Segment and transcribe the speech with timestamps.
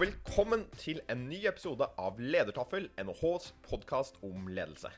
[0.00, 4.88] Velkommen til en ny episode av Ledertaffel, NHHs podkast om ledelse.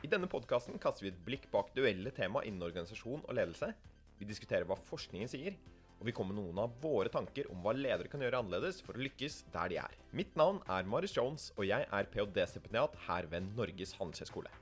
[0.00, 3.68] I denne podkasten kaster vi et blikk bak duelle tema innen organisasjon og ledelse.
[4.16, 5.58] Vi diskuterer hva forskningen sier,
[5.98, 8.96] og vi kommer med noen av våre tanker om hva ledere kan gjøre annerledes for
[8.96, 9.98] å lykkes der de er.
[10.16, 14.54] Mitt navn er Marius Jones, og jeg er ph.d.-stipendiat her ved Norges handelshøyskole.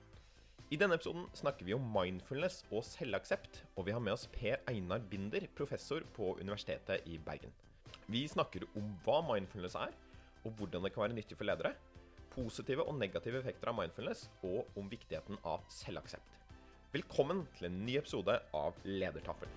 [0.67, 4.67] I denne episoden snakker vi om mindfulness og selvaksept, og vi har med oss Per
[4.67, 7.55] Einar Binder, professor på Universitetet i Bergen.
[8.07, 9.91] Vi snakker om hva mindfulness er,
[10.47, 11.73] og hvordan det kan være nyttig for ledere.
[12.31, 16.37] Positive og negative effekter av mindfulness, og om viktigheten av selvaksept.
[16.93, 19.51] Velkommen til en ny episode av Ledertaffel.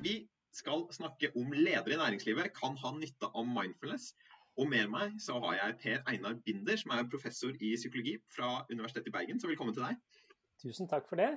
[0.00, 0.14] Vi
[0.56, 4.14] skal snakke om ledere i næringslivet kan ha nytte av mindfulness.
[4.56, 8.62] Og med meg så har jeg Per Einar Binder, som er professor i psykologi fra
[8.72, 9.36] Universitetet i Bergen.
[9.36, 10.00] Så velkommen til deg.
[10.64, 11.34] Tusen takk for det.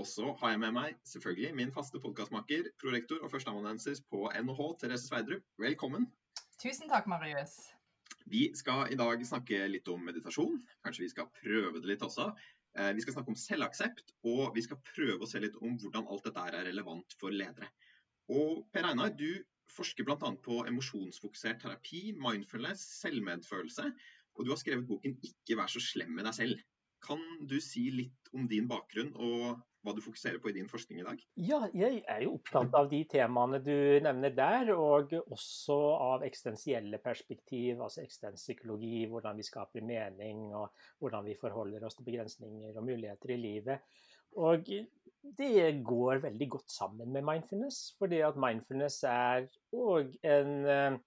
[0.00, 4.60] Og så har jeg med meg selvfølgelig min faste podkastmaker, prorektor og førsteamanuensis på NHH,
[4.80, 5.44] Therese Sveidrup.
[5.60, 6.06] Velkommen.
[6.62, 7.58] Tusen takk, Marius.
[8.24, 10.62] Vi skal i dag snakke litt om meditasjon.
[10.84, 12.30] Kanskje vi skal prøve det litt også.
[12.78, 16.08] Eh, vi skal snakke om selvaksept, og vi skal prøve å se litt om hvordan
[16.08, 17.68] alt dette er relevant for ledere.
[18.32, 20.16] Og Per Einar, du forsker bl.a.
[20.16, 23.90] på emosjonsfokusert terapi, mindfulness, selvmedfølelse.
[24.38, 26.64] Og du har skrevet boken 'Ikke vær så slem med deg selv'.
[27.04, 31.00] Kan du si litt om din bakgrunn og hva du fokuserer på i din forskning
[31.02, 31.20] i dag?
[31.42, 37.00] Ja, jeg er jo opptatt av de temaene du nevner der, og også av eksistensielle
[37.02, 40.70] perspektiv, altså eksistenspsykologi, hvordan vi skaper mening, og
[41.02, 43.94] hvordan vi forholder oss til begrensninger og muligheter i livet.
[44.42, 44.70] Og
[45.38, 51.00] det går veldig godt sammen med mindfulness, fordi at mindfulness er òg en eh,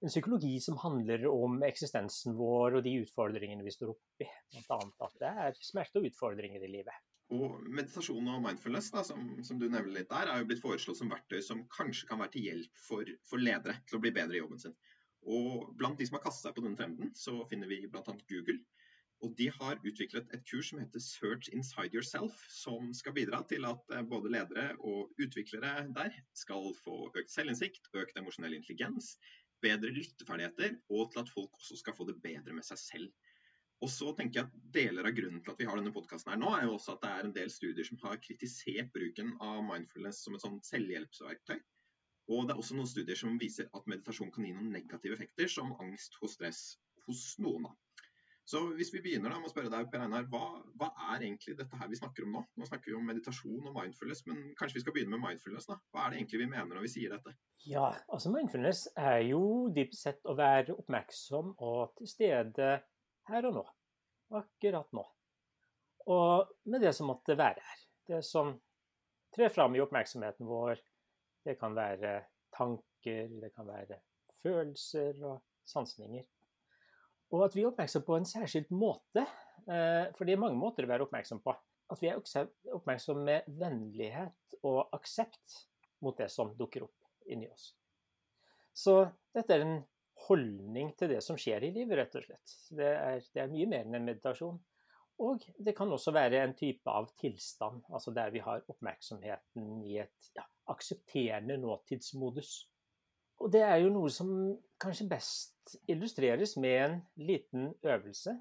[0.00, 4.28] en psykologi som handler om eksistensen vår og de utfordringene vi står oppi.
[4.54, 4.78] Bl.a.
[4.80, 7.09] at det er smerte og utfordringer i livet.
[7.30, 10.98] Og Meditasjon og mindfulness da, som, som, du nevner litt der, er jo blitt foreslått
[10.98, 14.38] som verktøy som kanskje kan være til hjelp for, for ledere til å bli bedre
[14.38, 14.74] i jobben sin.
[15.30, 18.02] Og Blant de som har kastet seg på denne trenden, så finner vi bl.a.
[18.32, 18.58] Google.
[19.20, 23.66] Og De har utviklet et kurs som heter Search Inside Yourself, som skal bidra til
[23.68, 29.12] at eh, både ledere og utviklere der skal få økt selvinnsikt, økt emosjonell intelligens,
[29.60, 33.10] bedre lytteferdigheter, og til at folk også skal få det bedre med seg selv.
[33.80, 36.50] Og så tenker jeg at Deler av grunnen til at vi har denne podkasten nå,
[36.52, 40.20] er jo også at det er en del studier som har kritisert bruken av mindfulness
[40.26, 41.56] som et sånt selvhjelpsverktøy.
[42.30, 45.48] Og det er også noen studier som viser at meditasjon kan gi noen negative effekter,
[45.50, 46.60] som angst og stress
[47.06, 47.66] hos noen.
[48.50, 50.42] Så hvis vi begynner da med å spørre deg, Per Einar, hva,
[50.78, 52.40] hva, er egentlig dette her vi snakker om nå?
[52.58, 55.68] Nå snakker vi om meditasjon og mindfulness, men kanskje vi skal begynne med mindfulness?
[55.70, 55.76] da?
[55.94, 57.34] Hva er det egentlig vi mener når vi sier dette?
[57.68, 59.42] Ja, altså Mindfulness er jo
[59.76, 62.72] dypest sett å være oppmerksom og til stede
[63.30, 63.64] her og nå.
[64.40, 65.04] Akkurat nå.
[66.10, 67.80] Og med det som måtte være her.
[68.10, 68.54] Det som
[69.34, 70.80] trer fram i oppmerksomheten vår,
[71.46, 72.16] det kan være
[72.54, 74.00] tanker, det kan være
[74.42, 76.26] følelser og sansninger.
[77.30, 79.22] Og at vi er oppmerksom på en særskilt måte.
[79.70, 81.54] Eh, for det er mange måter å være oppmerksom på.
[81.90, 82.18] At vi er
[82.74, 85.64] oppmerksom med vennlighet og aksept
[86.02, 87.72] mot det som dukker opp inni oss.
[88.74, 89.02] Så
[89.34, 89.80] dette er en
[90.26, 92.56] holdning til det som skjer i livet, rett og slett.
[92.76, 94.58] Det er, det er mye mer enn en meditasjon.
[95.20, 99.98] Og det kan også være en type av tilstand, altså der vi har oppmerksomheten i
[100.00, 102.54] et ja, aksepterende nåtidsmodus.
[103.40, 104.30] Og det er jo noe som
[104.80, 108.36] kanskje best illustreres med en liten øvelse.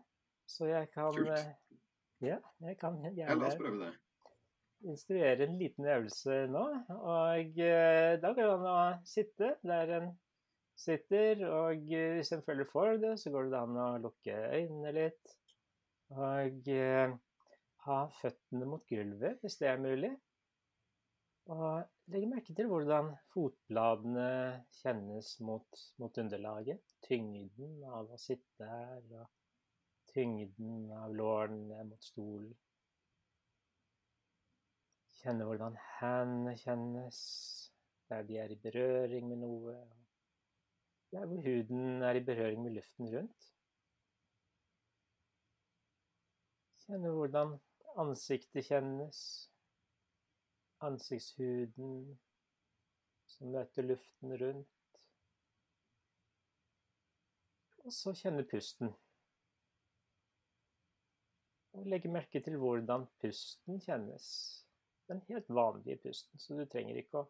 [0.47, 1.31] Så jeg kan Kult.
[1.35, 1.79] Eh,
[2.31, 3.91] ja, jeg kan gjerne la oss prøve det.
[4.87, 6.65] instruere en liten øvelse nå.
[6.95, 10.09] Og eh, da går det an å sitte der en
[10.79, 14.95] sitter, og eh, hvis en følger for det, så går det an å lukke øynene
[14.95, 15.35] litt.
[16.09, 16.71] Og
[17.85, 20.09] ha føttene mot gulvet, hvis det er mulig.
[21.49, 24.29] Og legg merke til hvordan fotbladene
[24.81, 26.95] kjennes mot, mot, underlaget.
[27.07, 32.53] Tyngden av å sitte her, og tyngden av lårene mot stolen.
[35.19, 37.23] Kjenne hvordan hendene kjennes
[38.09, 39.73] der de er i berøring med noe.
[41.11, 43.45] Der hvor huden er i berøring med luften rundt.
[46.85, 47.55] Kjenne hvordan
[47.97, 49.21] ansiktet kjennes
[50.85, 52.19] ansiktshuden
[53.25, 54.99] som møter luften rundt.
[57.85, 58.93] Og så kjenne pusten.
[61.73, 64.27] Og legge merke til hvordan pusten kjennes.
[65.09, 67.29] Den helt vanlige pusten, så du trenger ikke å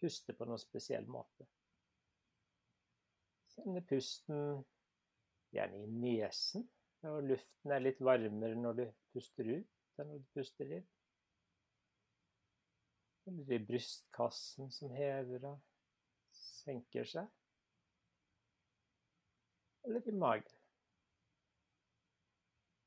[0.00, 1.46] puste på noen spesiell måte.
[3.58, 4.60] Kjenne pusten
[5.50, 6.68] gjerne i nesen,
[7.08, 10.86] og luften er litt varmere når du puster ut enn når du puster inn.
[13.26, 15.58] Eller i brystkassen som hever og
[16.38, 17.26] senker seg.
[19.88, 20.54] Eller i magen.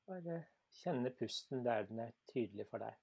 [0.08, 0.42] Bare
[0.80, 2.96] kjenne pusten der den er tydelig for deg.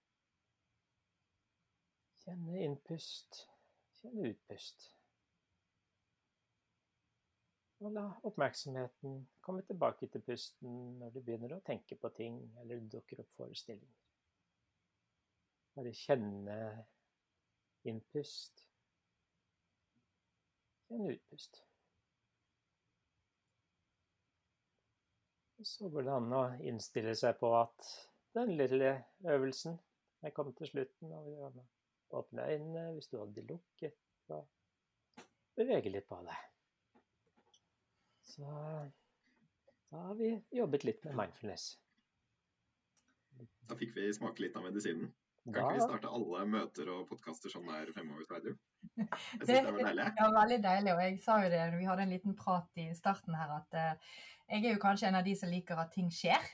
[2.25, 3.45] Kjenne innpust,
[4.01, 4.95] kjenne utpust.
[7.79, 12.81] Og la oppmerksomheten komme tilbake til pusten når du begynner å tenke på ting eller
[12.81, 13.95] det dukker opp forestillinger.
[15.79, 16.59] Bare kjenne
[17.87, 18.65] innpust.
[20.89, 21.63] Kjenn utpust.
[25.63, 27.95] Så går det an å innstille seg på at
[28.35, 28.93] den lille
[29.27, 29.79] øvelsen
[30.27, 31.15] er kommet til slutten.
[31.15, 31.63] og
[32.19, 33.99] Åpne øynene hvis du hadde lukket,
[34.35, 34.47] og
[35.59, 36.48] bevege litt på deg.
[38.29, 38.49] Så
[39.91, 41.71] da har vi jobbet litt med mindfulness.
[43.69, 45.09] Da fikk vi smake litt av medisinen.
[45.49, 48.51] Kan ikke vi starte alle møter og podkaster sånn der fremover, Sveidu?
[48.99, 50.09] Jeg syns det var deilig.
[50.19, 50.93] Ja, veldig deilig.
[50.93, 53.79] Og jeg sa jo det når vi hadde en liten prat i starten her, at
[53.79, 56.51] uh, jeg er jo kanskje en av de som liker at ting skjer.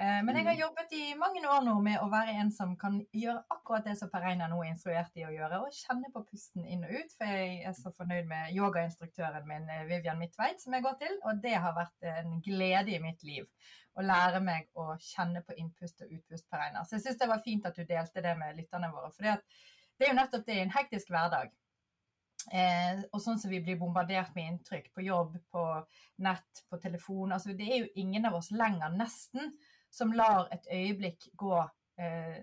[0.00, 0.60] Eh, men jeg har mm.
[0.60, 4.08] jobbet i mange år nå med å være en som kan gjøre akkurat det som
[4.08, 7.12] Per Einar nå er instruert i å gjøre, og kjenne på pusten inn og ut.
[7.18, 11.18] For jeg er så fornøyd med yogainstruktøren min eh, Vivian Midtveit som jeg går til,
[11.28, 13.44] og det har vært en glede i mitt liv
[13.98, 16.86] å lære meg å kjenne på innpust og utpust, Per Einar.
[16.88, 19.10] Så jeg syns det var fint at du delte det med lytterne våre.
[19.12, 21.52] For det er jo nettopp det i en hektisk hverdag.
[22.48, 25.64] Eh, og sånn som vi blir bombardert med inntrykk på jobb, på
[26.24, 27.34] nett, på telefon.
[27.36, 29.52] altså Det er jo ingen av oss lenger, nesten,
[29.90, 31.54] som lar et øyeblikk gå
[31.98, 32.42] eh,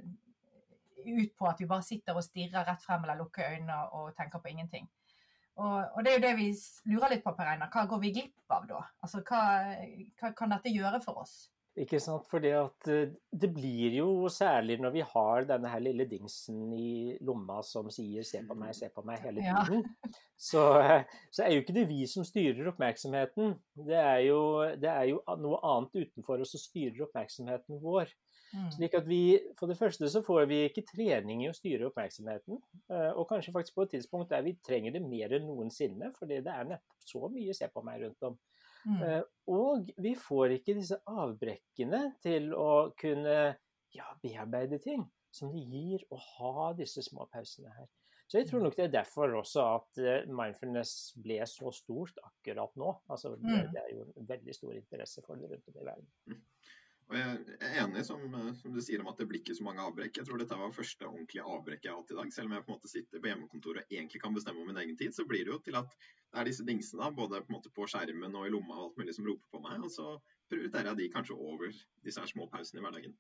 [1.07, 4.43] ut på at vi bare sitter og stirrer rett frem eller lukker øynene og tenker
[4.43, 4.87] på ingenting.
[5.57, 6.47] Og, og, det er jo det vi
[6.91, 7.71] lurer litt på, Per Einar.
[7.73, 8.81] Hva går vi glipp av da?
[9.01, 9.39] Altså, hva,
[10.19, 11.47] hva kan dette gjøre for oss?
[11.77, 17.17] Ikke sant, for det blir jo særlig når vi har denne her lille dingsen i
[17.21, 20.09] lomma som sier 'se på meg, se på meg' hele tiden, ja.
[20.49, 20.63] så,
[21.29, 23.53] så, er jo ikke det vi som styrer oppmerksomheten.
[23.77, 24.41] Det er jo,
[24.73, 28.09] det er jo noe annet utenfor oss som styrer oppmerksomheten vår.
[28.53, 28.71] Mm.
[28.71, 32.61] Slik at vi, For det første så får vi ikke trening i å styre oppmerksomheten.
[32.89, 36.39] Eh, og kanskje faktisk på et tidspunkt der vi trenger det mer enn noensinne, fordi
[36.41, 38.39] det er nettopp så mye 'se på meg' rundt om.
[38.87, 39.03] Mm.
[39.03, 43.37] Eh, og vi får ikke disse avbrekkene til å kunne
[43.95, 47.87] ja, bearbeide ting som det gir å ha disse små pausene her.
[48.27, 48.65] Så jeg tror mm.
[48.67, 50.93] nok det er derfor også at eh, mindfulness
[51.23, 52.93] ble så stort akkurat nå.
[53.07, 53.69] Altså, det, mm.
[53.75, 56.41] det er jo en veldig stor interesse for det rundt om i verden.
[57.07, 58.23] Og jeg er enig som,
[58.59, 60.17] som, du sier om at det blir ikke så mange avbrekk.
[60.19, 62.33] Jeg tror dette var første ordentlige avbrekk jeg har hatt i dag.
[62.35, 64.81] Selv om jeg på en måte sitter på hjemmekontoret og egentlig kan bestemme om min
[64.81, 67.87] egen tid, så blir det jo til at det er disse dingsene både på, på
[67.87, 69.79] skjermen og i lomma og alt mulig som roper på meg.
[69.87, 70.17] Og så
[70.51, 71.71] prioriterer jeg de kanskje over
[72.03, 73.15] disse her små pausene i hverdagen.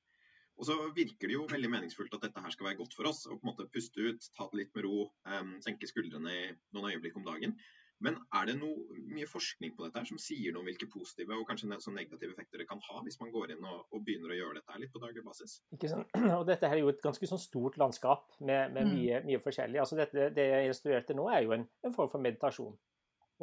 [0.57, 3.23] Og så virker det jo veldig meningsfullt at dette her skal være godt for oss.
[3.23, 6.47] Å på en måte Puste ut, ta det litt med ro, um, senke skuldrene i
[6.75, 7.55] noen øyeblikk om dagen.
[8.03, 11.33] Men er det noe, mye forskning på dette her som sier noe om hvilke positive
[11.33, 14.37] og kanskje negative effekter det kan ha hvis man går inn og, og begynner å
[14.37, 15.55] gjøre dette her litt på daglig basis?
[15.73, 16.05] Ikke sånn.
[16.37, 18.93] Og dette her er jo et ganske sånn stort landskap med, med mm.
[18.93, 19.81] mye, mye, forskjellig.
[19.81, 22.75] Altså dette, det jeg instruerte nå, er jo en, en form for meditasjon.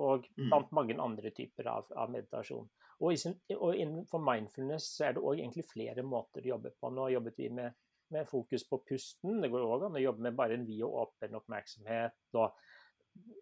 [0.05, 0.47] Og mm.
[0.47, 0.77] blant mm.
[0.79, 2.69] mange andre typer av, av meditasjon.
[3.01, 6.93] Og, i, og, innenfor mindfulness så er det òg egentlig flere måter å jobbe på.
[6.95, 7.75] Nå jobbet vi med,
[8.15, 9.41] med fokus på pusten.
[9.43, 12.23] Det går òg an å jobbe med bare en vid og åpen oppmerksomhet.
[12.39, 12.55] og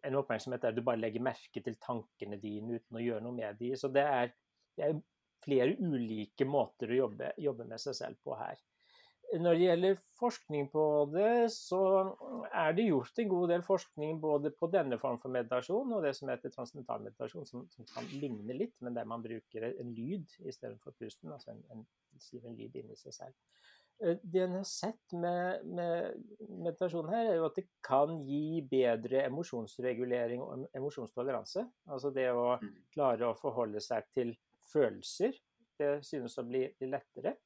[0.02, 3.58] en oppmerksomhet der du bare legger merke til tankene dine uten å gjøre noe med
[3.60, 3.76] dem.
[3.78, 4.34] Så det er,
[4.76, 5.00] det er,
[5.42, 8.60] flere ulike måter å jobbe, jobbe, med seg selv på her.
[9.32, 11.80] Når det gjelder forskning på det, så
[12.52, 16.12] er det gjort en god del forskning både på denne form for meditasjon og det
[16.18, 20.30] som heter transcendental meditasjon, som, som, kan ligne litt, men der man bruker en lyd
[20.44, 21.32] istedenfor pusten.
[21.32, 21.86] Altså en, en,
[22.42, 23.34] en lyd inni seg selv.
[24.02, 26.18] Eh, det en har sett med, med,
[26.49, 31.64] meditasjon her, er jo at det kan gi bedre emosjonsregulering og emosjonstoleranse.
[31.90, 32.73] Altså det å mm.
[32.94, 34.35] klare å forholde seg til
[34.73, 35.37] følelser.
[35.78, 37.37] Det synes å bli, lettere.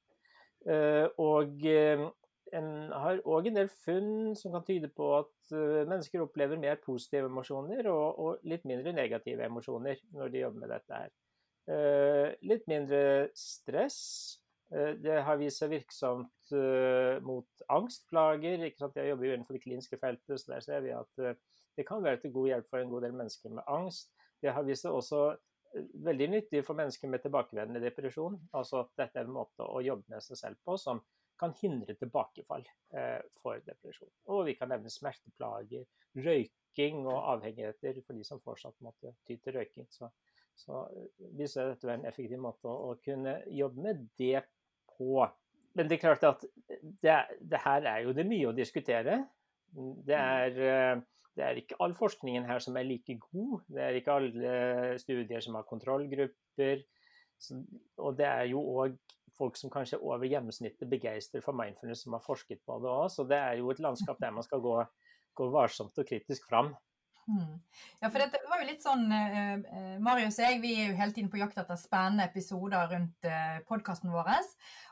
[0.67, 2.07] Eh, og eh,
[2.57, 7.27] en har òg en del funn som kan tyde på at mennesker opplever mer positive
[7.27, 12.37] emosjoner og, og litt mindre negative emosjoner når de jobber med dette her.
[12.47, 13.01] Litt mindre
[13.35, 13.99] stress
[14.71, 18.65] det har vist seg virksomt uh, mot angstplager.
[18.67, 18.97] Ikke sant?
[18.99, 21.35] Jeg jobber jo innenfor det kliniske feltet, så der ser vi at uh,
[21.79, 24.11] det kan være til god hjelp for en god del mennesker med angst.
[24.43, 25.21] Det har vist seg også
[26.07, 28.39] veldig nyttig for mennesker med tilbakevendende depresjon.
[28.57, 31.03] Altså at dette er en måte å jobbe med seg selv på som
[31.37, 32.63] kan hindre tilbakefall
[33.43, 34.09] for depresjon.
[34.33, 35.85] Og vi kan nevne smerteplager,
[36.17, 39.85] røyking og avhengigheter for de som fortsatt måtte ty til røyking.
[39.93, 40.09] Så,
[40.57, 40.87] så
[41.37, 44.47] viser dette være en effektiv måte å, å kunne jobbe med det
[44.99, 45.27] på.
[45.77, 46.45] Men det er klart at
[47.03, 49.21] det, det, her er jo det mye å diskutere.
[50.07, 51.03] Det er, eh,
[51.37, 53.67] det er, ikke all forskningen her som er like god.
[53.69, 54.55] Det er ikke alle
[55.03, 56.87] studier som har kontrollgrupper.
[58.01, 58.97] og det er jo òg
[59.37, 63.11] folk som kanskje er over gjennomsnittet begeistret for mindfulness, som har forsket på det òg.
[63.13, 64.79] Så det er jo et landskap der man skal gå,
[65.37, 66.73] gå varsomt og kritisk fram.
[67.27, 67.57] Hmm.
[67.99, 70.99] Ja, for dette var jo litt sånn eh, eh, Marius og jeg vi er jo
[71.01, 74.31] hele tiden på jakt etter spennende episoder rundt eh, podkasten vår.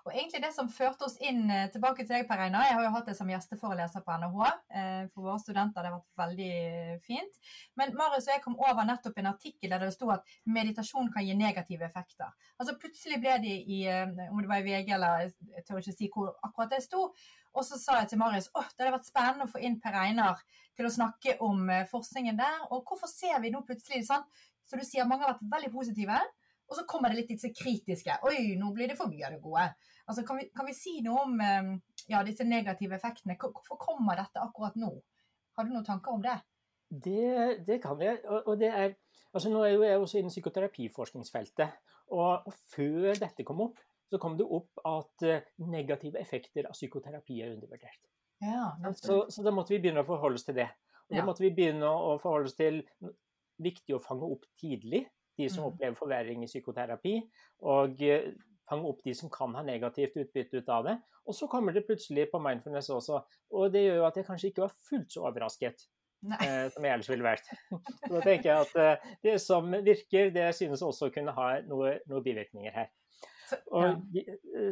[0.05, 2.85] Og egentlig det som førte oss inn eh, tilbake til deg, Per Einar Jeg har
[2.85, 4.41] jo hatt det som gjesteforeleser på NHH
[4.77, 5.81] eh, for våre studenter.
[5.81, 7.39] Det har vært veldig fint.
[7.81, 11.25] Men Marius og jeg kom over nettopp en artikkel der det sto at meditasjon kan
[11.25, 12.37] gi negative effekter.
[12.61, 15.97] Altså Plutselig ble de i eh, om det var i VG eller jeg tør ikke
[15.97, 17.09] si hvor akkurat det sto.
[17.55, 19.97] Og så sa jeg til Marius at det hadde vært spennende å få inn Per
[20.05, 20.45] Einar
[20.77, 22.61] til å snakke om forskningen der.
[22.75, 24.29] Og hvorfor ser vi nå plutselig sånn,
[24.69, 26.21] så du sier mange har vært veldig positive,
[26.69, 28.17] og så kommer det litt disse kritiske.
[28.29, 29.67] Oi, nå blir det for mye av det gode.
[30.05, 31.71] Altså, kan, vi, kan vi si noe om eh,
[32.13, 33.39] ja, disse negative effektene?
[33.41, 34.91] Hvorfor kommer dette akkurat nå?
[35.57, 36.37] Har du noen tanker om det?
[36.89, 38.21] Det, det kan jeg.
[38.29, 38.95] Og, og det er,
[39.33, 41.81] altså nå er jo jeg også innen psykoterapiforskningsfeltet.
[42.13, 43.81] Og, og før dette kom opp,
[44.13, 48.03] så kom det opp at uh, negative effekter av psykoterapi er undervurdert.
[48.45, 50.69] Ja, så, så, da måtte vi begynne å forholde oss til det.
[51.09, 52.83] Og da måtte vi begynne å forholde oss til
[53.63, 55.05] viktig å fange opp tidlig
[55.39, 55.69] de som mm.
[55.71, 57.15] opplever forverring i psykoterapi,
[57.67, 58.29] og uh,
[58.69, 60.95] fange opp de som kan ha negativt utbytte ut av det.
[61.29, 63.21] Og så kommer det plutselig på mindfulness også,
[63.57, 65.87] og det gjør jo at jeg kanskje ikke var fullt så overrasket.
[66.25, 67.49] Eh, som jeg ellers ville vært.
[68.07, 71.49] Så da tenker jeg at eh, det som virker, det synes også å kunne ha
[71.69, 72.89] noen bivirkninger her.
[73.77, 74.01] Og,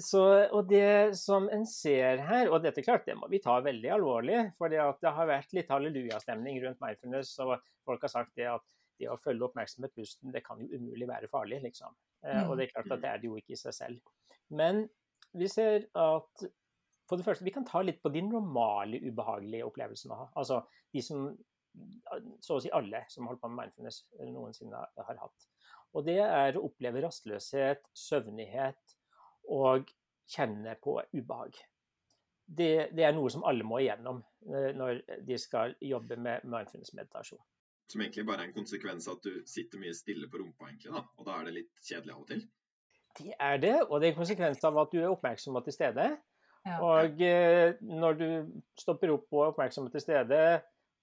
[0.01, 3.91] så, og, det som en ser her, og dette klart, det må vi ta veldig
[3.99, 4.39] alvorlig.
[4.57, 8.65] For det har vært litt hallelujastemning rundt mindfulness, og folk har sagt det at
[9.01, 11.93] det å følge oppmerksomhet pusten, det kan jo umulig være farlig, liksom.
[12.23, 14.03] Eh, og det er klart at det er det jo ikke i seg selv.
[14.53, 14.85] Men
[15.33, 16.45] vi ser at
[17.09, 20.17] for det første, vi kan ta litt på de normale ubehagelige opplevelsene.
[20.39, 20.63] Altså
[20.95, 21.33] de som
[22.45, 25.47] så å si alle som holder på med mindfulness noensinne har hatt.
[25.97, 28.97] Og det er å oppleve rastløshet, søvnighet
[29.53, 29.93] og
[30.33, 31.57] kjenne på ubehag.
[32.45, 37.41] Det, det, er noe som alle må igjennom eh, når de skal jobbe med mindfulness-meditasjon.
[37.91, 40.93] Som egentlig bare er en konsekvens av at du sitter mye stille på rumpa, egentlig,
[40.95, 41.03] da.
[41.19, 42.45] og da er det litt kjedelig av og til?
[43.19, 45.77] Det er det, og det er en konsekvens av at du er oppmerksom og til
[45.77, 46.07] stede.
[46.63, 46.79] Ja.
[46.79, 48.29] Og eh, når du
[48.79, 50.39] stopper opp og er oppmerksom og til stede,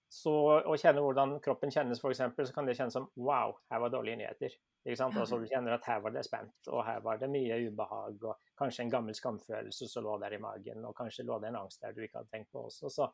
[0.09, 0.33] så
[0.65, 4.17] og kjenner hvordan kroppen kjennes, f.eks., så kan det kjennes som wow, her var dårlige
[4.23, 4.55] nyheter.
[4.87, 5.17] Ikke sant?
[5.21, 8.49] Altså, du kjenner at her var det spent, og her var det mye ubehag, og
[8.57, 11.83] kanskje en gammel skamfølelse som lå der i magen, og kanskje lå det en angst
[11.83, 12.89] der du ikke hadde tenkt på også.
[12.95, 13.09] Så,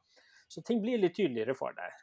[0.47, 1.99] så ting blir litt tydeligere for deg.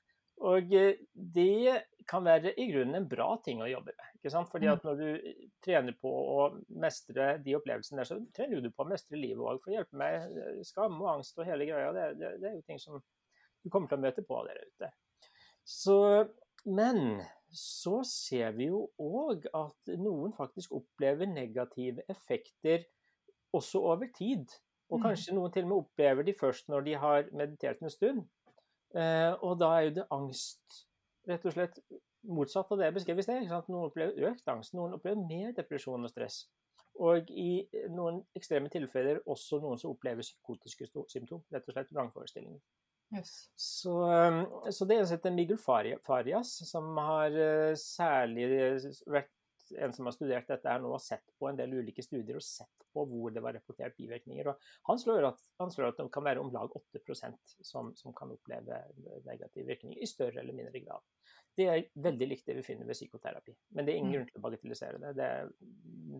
[0.48, 4.14] Og eh, det kan være i grunnen en bra ting å jobbe med.
[4.18, 4.50] ikke sant?
[4.50, 4.88] Fordi at mm.
[4.88, 6.46] når du trener på å
[6.82, 9.60] mestre de opplevelsene der, så trener du på å mestre livet òg.
[9.62, 12.56] For å hjelpe meg, eh, skam og angst og hele greia, det, det, det er
[12.58, 12.98] jo ting som
[13.62, 14.90] du kommer til å møte på der ute.
[15.68, 15.98] Så,
[16.66, 17.22] men
[17.54, 22.88] så ser vi jo òg at noen faktisk opplever negative effekter
[23.54, 24.48] også over tid.
[24.90, 25.04] Og mm.
[25.06, 28.24] kanskje noen til og med opplever de først når de har meditert en stund.
[28.92, 30.82] Eh, og da er jo det angst
[31.28, 31.78] rett og slett
[32.28, 33.48] motsatt av det jeg beskrev i sted.
[33.48, 36.44] Noen opplever økt angst, noen opplever mer depresjon og stress.
[37.00, 42.60] Og i noen ekstreme tilfeller også noen som opplever psykotiske symptom, rett og slett vrangforestillinger.
[43.12, 43.32] Yes.
[43.60, 47.34] Så, um, så, det er en som heter Miguel Farias, som har
[47.80, 48.46] særlig
[49.04, 49.32] vært
[49.78, 52.44] en som har studert dette her nå og sett på en del ulike studier og
[52.44, 54.50] sett på hvor det var rapportert bivirkninger.
[54.52, 58.16] Og han slår at, han slår at det kan være om lag 8% som, som
[58.16, 58.82] kan oppleve
[59.26, 61.04] negative virkninger i større eller mindre grad.
[61.56, 64.16] Det er veldig likt det vi finner ved psykoterapi, men det er ingen mm.
[64.16, 65.10] grunn til å bagatellisere det.
[65.18, 65.50] Det er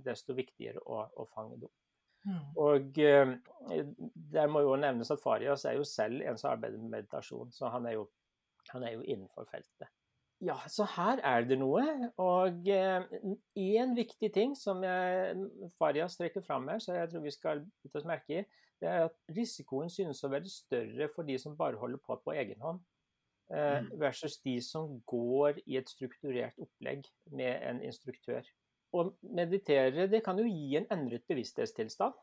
[0.05, 1.79] desto viktigere å, å fange det opp.
[2.23, 2.43] Mm.
[2.63, 3.33] Og eh,
[4.37, 7.73] der må jo nevnes at Farias er jo selv en som arbeider med meditasjon, så
[7.73, 8.07] han er jo,
[8.71, 9.91] han er jo innenfor feltet.
[10.43, 11.85] Ja, så her er det noe.
[12.21, 15.37] Og én eh, viktig ting som jeg,
[15.79, 18.47] Farias trekker fram her, så jeg tror vi skal bite oss merke i,
[18.83, 22.35] det er at risikoen synes å være større for de som bare holder på på
[22.35, 22.81] egen hånd,
[23.55, 23.93] eh, mm.
[24.03, 28.43] versus de som går i et strukturert opplegg med en instruktør.
[28.93, 32.19] Å meditere det kan jo gi en endret bevissthetstilstand.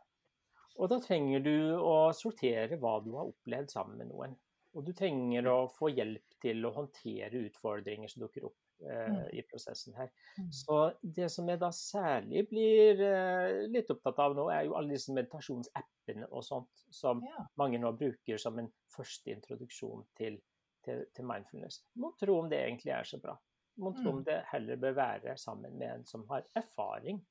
[0.80, 4.36] Og da trenger du å sortere hva du har opplevd sammen med noen.
[4.78, 9.24] Og du trenger å få hjelp til å håndtere utfordringer som dukker opp eh, mm.
[9.40, 10.12] i prosessen her.
[10.38, 10.52] Mm.
[10.54, 14.94] Så det som jeg da særlig blir eh, litt opptatt av nå, er jo alle
[14.94, 17.48] disse meditasjonsappene og sånt som ja.
[17.62, 20.38] mange nå bruker som en første introduksjon til,
[20.86, 21.82] til, til mindfulness.
[22.00, 23.36] Må tro om det egentlig er så bra.
[23.80, 24.24] Mon tro om mm.
[24.28, 27.22] det heller bør være sammen med en som har erfaring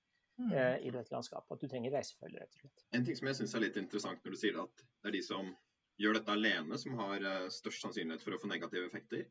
[0.53, 1.55] eh, i dette landskapet.
[1.55, 2.85] At du trenger reisefølge, rett og slett.
[2.97, 5.25] En ting som jeg syns er litt interessant når du sier at det er de
[5.25, 5.51] som
[5.99, 9.27] gjør dette alene som har eh, størst sannsynlighet for å få negative effekter,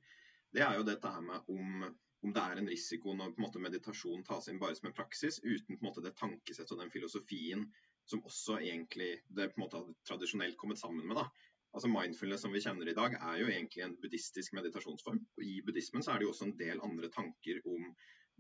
[0.56, 1.88] det er jo dette her med om,
[2.24, 5.42] om det er en risiko når en måte, meditasjon tas inn bare som en praksis,
[5.44, 7.68] uten en måte, det tankesettet og den filosofien
[8.08, 11.20] som også egentlig det på en måte tradisjonelt kommet sammen med.
[11.20, 11.28] da.
[11.76, 15.20] Altså Mindfulness som vi kjenner i dag, er jo egentlig en buddhistisk meditasjonsform.
[15.38, 17.92] Og I buddhismen så er det jo også en del andre tanker om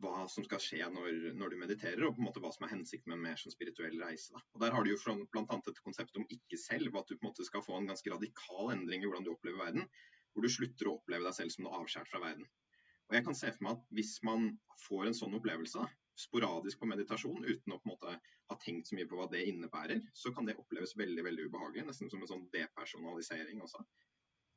[0.04, 2.74] hva som skal skje når, når, du mediterer, og på en måte hva som er
[2.76, 4.34] hensikten med en mer sånn spirituell reise.
[4.36, 4.44] Da.
[4.54, 5.58] Og Der har du jo bl.a.
[5.58, 8.74] et konsept om ikke selv, at du på en måte skal få en ganske radikal
[8.76, 9.88] endring i hvordan du opplever verden.
[10.34, 12.46] Hvor du slutter å oppleve deg selv som noe avskjært fra verden.
[13.08, 14.50] Og jeg kan se for meg at Hvis man
[14.86, 15.86] får en sånn opplevelse,
[16.18, 18.14] sporadisk på meditasjon, uten å på en måte
[18.52, 21.86] ha tenkt så mye på hva det innebærer, så kan det oppleves veldig veldig ubehagelig.
[21.88, 23.84] Nesten som en sånn depersonalisering også.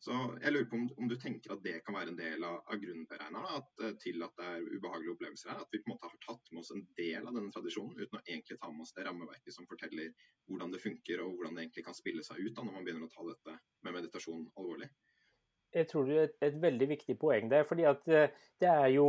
[0.00, 2.62] Så jeg lurer på om, om, du tenker at det kan være en del av,
[2.73, 5.61] av grunnberegneren at, eh, til at det er ubehagelige opplevelser her.
[5.61, 8.16] At vi på en måte har tatt med oss en del av denne tradisjonen uten
[8.16, 10.09] å egentlig ta med oss det rammeverket som forteller
[10.49, 13.11] hvordan det funker og hvordan det egentlig kan spille seg ut da, når man begynner
[13.11, 14.88] å ta dette med meditasjon alvorlig.
[15.76, 17.69] Jeg tror det er et, et veldig viktig poeng der.
[17.69, 18.33] fordi at eh,
[18.64, 19.07] det er jo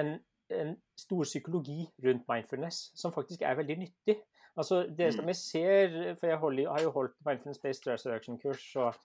[0.00, 0.14] en,
[0.56, 4.16] en stor psykologi rundt mindfulness som faktisk er veldig nyttig.
[4.56, 5.28] Altså Det som mm.
[5.28, 8.96] jeg ser, for jeg, holder, har jo holdt mindfulness-based stress reduction-kurs og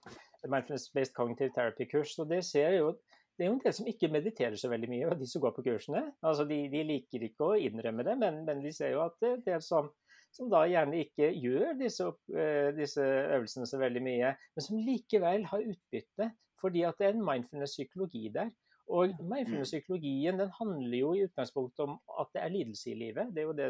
[0.46, 2.92] mindfulness-based cognitive therapy-kurs, og det ser jo
[3.38, 5.52] det er jo en del som ikke mediterer så veldig mye, og de som går
[5.54, 6.00] på kursene.
[6.26, 9.30] Altså de, de liker ikke å innrømme det, men, men vi ser jo at det
[9.30, 9.92] er del som,
[10.34, 13.04] som da gjerne ikke gjør disse, uh, disse,
[13.36, 18.32] øvelsene så veldig mye, men som likevel har utbytte fordi at det er en mindfulness-psykologi
[18.34, 18.50] der.
[18.90, 23.30] Og mindfulness-psykologien den handler jo i utgangspunktet om at det er lidelse i livet.
[23.30, 23.68] Det er jo det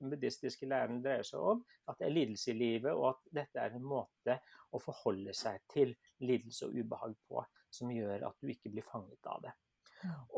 [0.00, 1.62] den buddhistiske læren dreier seg om.
[1.88, 4.38] At det er lidelse i livet, og at dette er en måte
[4.74, 7.44] å forholde seg til lidelse og ubehag på
[7.76, 9.54] som gjør at du ikke blir fanget av det.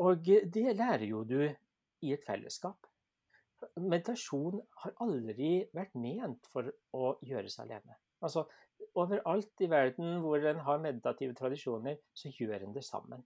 [0.00, 2.86] Og det lærer jo du i et fellesskap.
[3.82, 7.98] Meditasjon har aldri vært ment for å gjøres alene.
[8.22, 8.46] Altså,
[8.98, 13.24] Overalt i verden hvor en har meditative tradisjoner, så gjør en det sammen.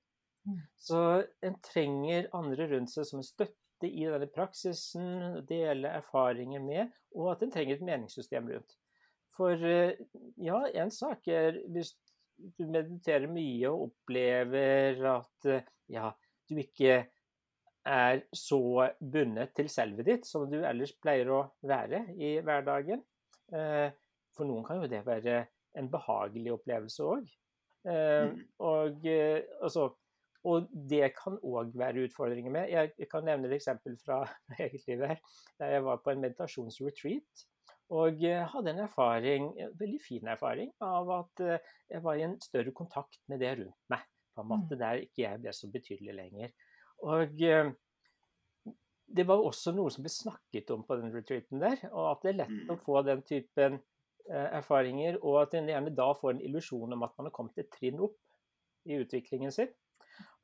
[0.48, 0.61] Mm.
[0.80, 1.00] Så
[1.44, 7.33] en trenger andre rundt seg som en støtte i denne praksisen, dele erfaringer med, og
[7.35, 8.77] at en trenger et meningssystem rundt.
[9.37, 9.97] For eh,
[10.42, 11.95] ja, en sak er hvis
[12.59, 16.11] du mediterer mye og opplever at eh, ja,
[16.49, 16.99] du ikke
[17.83, 23.03] er så bundet til selvet ditt som du ellers pleier å være i hverdagen.
[23.53, 23.88] Eh,
[24.37, 25.40] for noen kan jo det være
[25.79, 27.33] en behagelig opplevelse òg.
[27.83, 28.37] Mm.
[28.62, 29.88] Og altså
[30.48, 32.70] og det kan òg være utfordringer med.
[32.72, 34.24] Jeg kan nevne et eksempel fra
[34.59, 35.20] eget liv her.
[35.61, 37.44] Der jeg var på en meditasjonsretreat.
[37.92, 42.38] Og hadde en erfaring, en veldig fin erfaring av at eh, jeg var i en
[42.40, 44.07] større kontakt med det rundt meg.
[44.33, 44.81] På en måte mm.
[44.81, 46.55] Der ikke jeg ble så betydelig lenger.
[47.05, 47.72] Og eh,
[49.12, 51.85] det var også noe som ble snakket om på den retreaten der.
[51.92, 52.83] Og at det er lett å mm.
[52.87, 53.78] få den typen
[54.31, 57.61] eh, erfaringer, og at en gjerne da får en illusjon om at man har kommet
[57.61, 58.18] et trinn opp
[58.88, 59.70] i utviklingen sin.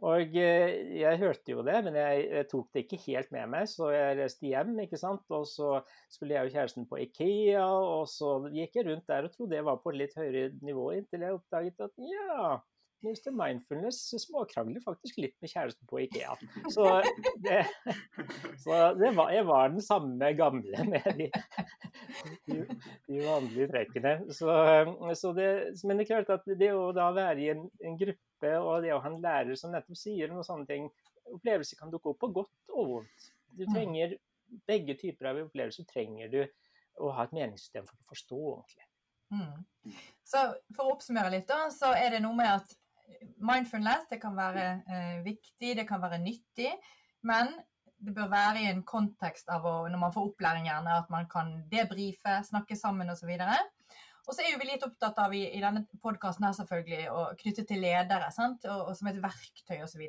[0.06, 3.90] Og eh, jeg hørte jo det, men jeg, tok det ikke helt med meg, så
[3.90, 4.76] jeg reiste hjem.
[4.84, 5.24] ikke sant?
[5.34, 5.80] Og så
[6.12, 9.66] skulle jeg og kjæresten på Ikea, og så gikk jeg rundt der og trodde jeg
[9.66, 12.58] var på litt høyere nivå, inntil jeg oppdaget at ja,
[13.06, 13.30] Mr.
[13.30, 16.34] Mindfulness småkrangler faktisk litt med kjæresten på Ikea.
[16.74, 16.86] Så,
[17.44, 17.60] det,
[18.64, 21.28] så det var, jeg var den samme gamle med de,
[22.48, 22.58] de,
[23.06, 24.16] de vanlige trekkene.
[24.34, 24.50] Så,
[25.20, 25.50] så det,
[25.84, 28.94] men det er klart at det å da være i en, en, gruppe, og det
[28.94, 30.90] å ha en lærer som nettopp sier noen sånne ting
[31.28, 33.24] Opplevelser kan dukke opp på godt og vondt.
[33.52, 33.72] Du mm.
[33.74, 34.14] trenger
[34.64, 36.38] begge typer av opplevelser trenger du
[37.04, 38.86] å ha et meningssystem for å forstå ordentlig.
[39.28, 39.98] Mm.
[40.24, 42.72] Så For å oppsummere litt, da, så er det noe med at
[43.44, 46.72] mindfulness det kan være eh, viktig, det kan være nyttig,
[47.28, 47.52] men
[47.98, 51.26] det bør være i en kontekst av å, når man får opplæring, gjerne, at man
[51.30, 53.32] kan debrife, snakke sammen osv.
[53.34, 53.77] Og så
[54.44, 57.80] er jo vi litt opptatt av i, i denne podkasten her selvfølgelig å knytte til
[57.80, 58.66] ledere sant?
[58.68, 60.02] Og, og som et verktøy osv.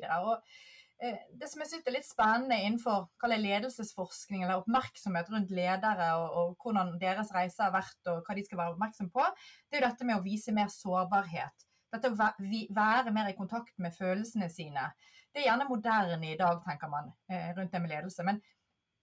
[1.00, 6.26] Eh, det som jeg synes er litt spennende innenfor ledelsesforskning eller oppmerksomhet rundt ledere og,
[6.36, 9.24] og, hvordan deres reise har vært og hva de skal være oppmerksom på,
[9.70, 11.64] det er jo dette med å vise mer sårbarhet.
[11.90, 14.90] Dette å være mer i kontakt med følelsene sine.
[15.32, 18.26] Det er gjerne moderne i dag, tenker man, eh, rundt det med ledelse.
[18.26, 18.42] Men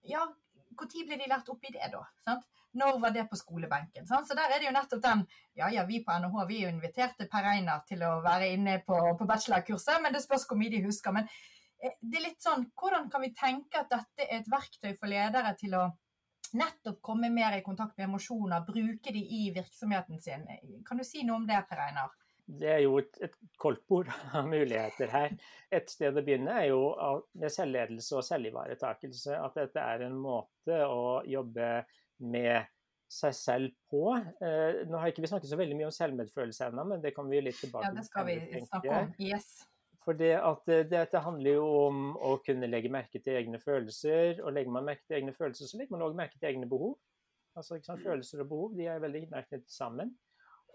[0.06, 0.22] ja,
[0.86, 2.04] når ble de lært opp i det, da?
[2.26, 2.46] Sant?
[2.78, 4.06] Når var det på skolebenken?
[4.06, 4.28] Sant?
[4.28, 5.24] Så der er det jo nettopp den
[5.58, 8.98] Ja ja, vi på NHH vi er inviterte per Einar til å være inne på,
[9.18, 11.14] på bachelorkurset, men det spørs hvor mye de husker.
[11.16, 11.26] Men
[11.82, 15.10] eh, det er litt sånn Hvordan kan vi tenke at dette er et verktøy for
[15.10, 15.88] ledere til å
[16.58, 20.46] nettopp komme mer i kontakt med emosjoner, bruke de i virksomheten sin?
[20.86, 22.14] Kan du si noe om det, Per Einar?
[22.48, 24.08] Det er jo et, et koldtbord
[24.38, 25.36] av muligheter her.
[25.74, 26.82] Et sted å begynne er jo
[27.36, 29.36] med selvledelse og selvivaretakelse.
[29.36, 31.70] At dette er en måte å jobbe
[32.24, 32.68] med
[33.08, 34.02] seg selv på.
[34.16, 37.36] Eh, nå har ikke vi snakket så veldig mye om selvmedfølelse ennå, men det kommer
[37.36, 37.96] vi litt tilbake til.
[37.96, 39.12] Ja, det skal vi snakke om.
[39.24, 39.52] Yes.
[40.04, 44.42] For det at eh, dette handler jo om å kunne legge merke til egne følelser.
[44.44, 46.96] Og legger man merke til egne følelser, så legger man òg merke til egne behov.
[47.58, 47.80] Altså.
[47.80, 50.14] Følelser og behov de er veldig knyttet sammen.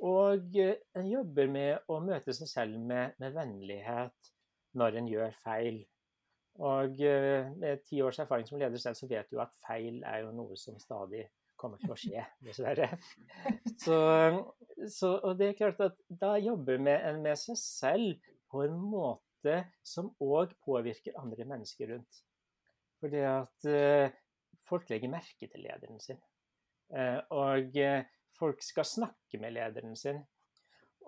[0.04, 4.34] Og eh, en jobber med å møte seg selv med, med vennlighet
[4.80, 5.84] når en gjør feil.
[6.63, 7.00] Og
[7.58, 10.58] med ti års erfaring som leder selv, så vet du at feil er jo noe
[10.60, 11.24] som stadig
[11.63, 12.89] kommer til å skje, dessverre.
[13.82, 13.98] Så,
[14.92, 19.63] så, og det er klart at da jobber en med seg selv på en måte
[19.86, 22.22] som òg påvirker andre mennesker rundt.
[23.04, 24.13] Fordi at eh,
[24.68, 26.20] folk legger merke til lederen sin.
[26.96, 28.06] Eh, og eh,
[28.38, 30.22] folk skal snakke med lederen sin.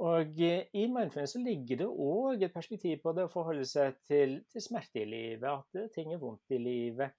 [0.04, 3.96] Og eh, i mindfulness så ligger det òg et perspektiv på det å forholde seg
[4.08, 7.16] til, til smerte i livet, at ting er vondt i livet.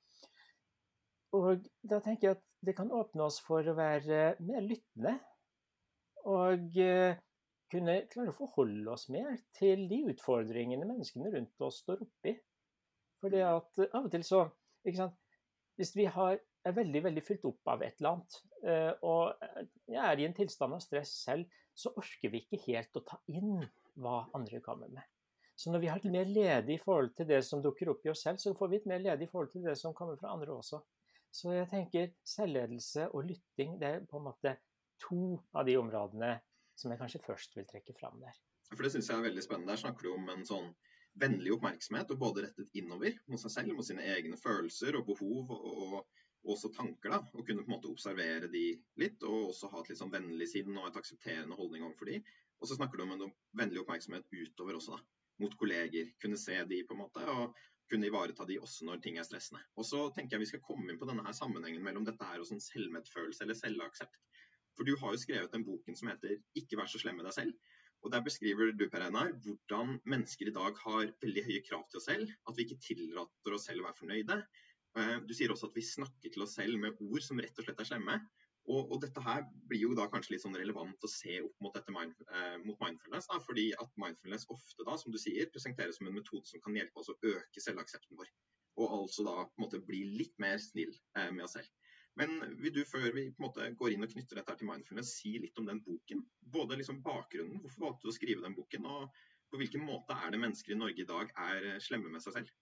[1.37, 5.17] Og da tenker jeg at det kan åpne oss for å være mer lyttende.
[6.27, 7.19] Og eh,
[7.73, 12.37] kunne klare å forholde oss mer til de utfordringene menneskene rundt oss står oppi.
[13.21, 14.47] For det at eh, av og til så
[15.77, 16.39] Hvis vi har,
[16.71, 20.37] er veldig veldig fylt opp av et eller annet, eh, og jeg er i en
[20.37, 23.61] tilstand av stress selv, så orker vi ikke helt å ta inn
[24.01, 25.05] hva andre kommer med.
[25.57, 28.27] Så når vi har et mer ledig forhold til det som dukker opp i oss
[28.27, 30.83] selv, så får vi et mer ledig forhold til det som kommer fra andre også.
[31.33, 34.57] Så jeg tenker selvledelse og lytting det er på en måte
[35.01, 36.35] to av de områdene
[36.77, 38.37] som jeg kanskje først vil trekke fram der.
[38.73, 39.73] For Det syns jeg er veldig spennende.
[39.73, 40.71] Der snakker du om en sånn
[41.17, 45.53] vennlig oppmerksomhet, og både rettet innover mot seg selv, mot sine egne følelser og behov,
[45.57, 46.01] og
[46.55, 47.11] også tanker.
[47.11, 48.65] da, Og kunne på en måte observere de
[49.03, 52.21] litt, og også ha et litt sånn vennlig sinn og et aksepterende holdning overfor de.
[52.61, 55.01] Og så snakker du om en vennlig oppmerksomhet utover også, da.
[55.43, 56.13] Mot kolleger.
[56.23, 57.57] Kunne se de på en måte, og
[57.91, 59.63] kunne ivareta de også når ting er stressende.
[59.77, 62.43] Og så tenker jeg vi skal komme inn på denne her sammenhengen mellom dette her
[62.43, 64.19] og sånn selvmedfølelse eller selvaksept.
[64.77, 67.37] For du har jo skrevet den boken som heter 'Ikke vær så slem med deg
[67.37, 67.55] selv'.
[68.05, 71.99] Og Der beskriver du Per Einar, hvordan mennesker i dag har veldig høye krav til
[71.99, 72.29] oss selv.
[72.49, 74.37] At vi ikke tillater oss selv å være fornøyde.
[74.97, 77.67] Eh, du sier også at vi snakker til oss selv med ord som rett og
[77.67, 78.19] slett er slemme.
[78.67, 81.77] Og, og, dette her blir jo da kanskje litt sånn relevant å se opp mot,
[81.95, 83.29] mind, eh, mot mindfulness.
[83.31, 86.75] Da, fordi at mindfulness ofte da, som du sier, presenteres som en metode som kan
[86.75, 88.33] hjelpe oss å øke selvaksepten vår.
[88.83, 91.71] Og altså da på en måte bli litt mer snill eh, med oss selv.
[92.17, 95.15] Men vil du, før vi på en måte går inn og knytter dette til mindfulness,
[95.21, 96.25] si litt om den boken?
[96.53, 100.33] Både liksom bakgrunnen, hvorfor valgte du å skrive den boken, og på hvilken måte er
[100.33, 102.55] det mennesker i Norge i dag er eh, slemme med seg selv?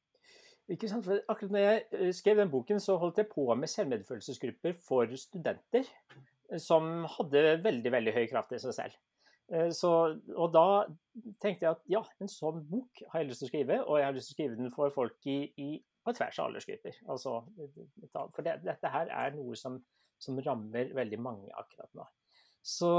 [0.72, 1.04] Ikke sant?
[1.04, 5.10] For akkurat når jeg eh, skrev den boken, så holdt jeg på med selvmedfølelsesgrupper for
[5.20, 8.96] studenter eh, som hadde veldig veldig høy kraft i seg selv.
[9.52, 9.90] Eh, så,
[10.32, 10.66] og da
[11.44, 14.08] tenkte jeg at ja, en sånn bok har jeg lyst til å skrive, og jeg
[14.08, 15.68] har lyst til å skrive den for folk i, i,
[16.04, 16.96] på tvers av aldersgrupper.
[17.12, 17.36] Altså,
[18.14, 19.76] for det, dette her er noe som,
[20.16, 22.08] som rammer veldig mange akkurat nå.
[22.64, 22.94] Så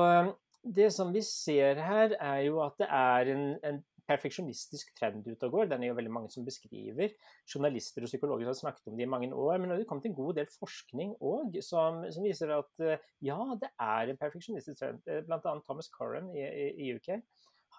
[0.62, 5.48] det som vi ser her, er jo at det er en, en perfeksjonistisk trend ute
[5.48, 5.70] og går.
[5.72, 7.14] Den er jo veldig mange som beskriver.
[7.50, 9.58] Journalister og psykologer har snakket om det i mange år.
[9.58, 13.40] Men det har kommet en god del forskning òg som, som, viser at eh, ja,
[13.62, 15.02] det er en perfeksjonistisk trend.
[15.28, 15.58] Blant Bl.a.
[15.66, 17.12] Thomas Corran i, i, UK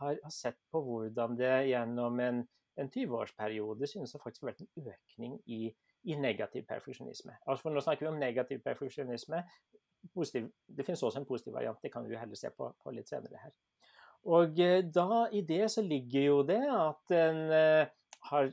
[0.01, 2.43] har, har, sett på hvordan det gjennom en,
[2.77, 5.71] en 20-årsperiode synes å faktisk ha vært en økning i,
[6.07, 7.39] i negativ perfeksjonisme.
[7.47, 9.43] Altså for nå snakker vi om negativ perfeksjonisme.
[10.07, 13.11] Det finnes også en positiv variant, det kan vi jo heller se på, på litt
[13.11, 13.55] senere her.
[14.27, 17.93] Og eh, da i det så ligger jo det at en eh,
[18.31, 18.51] har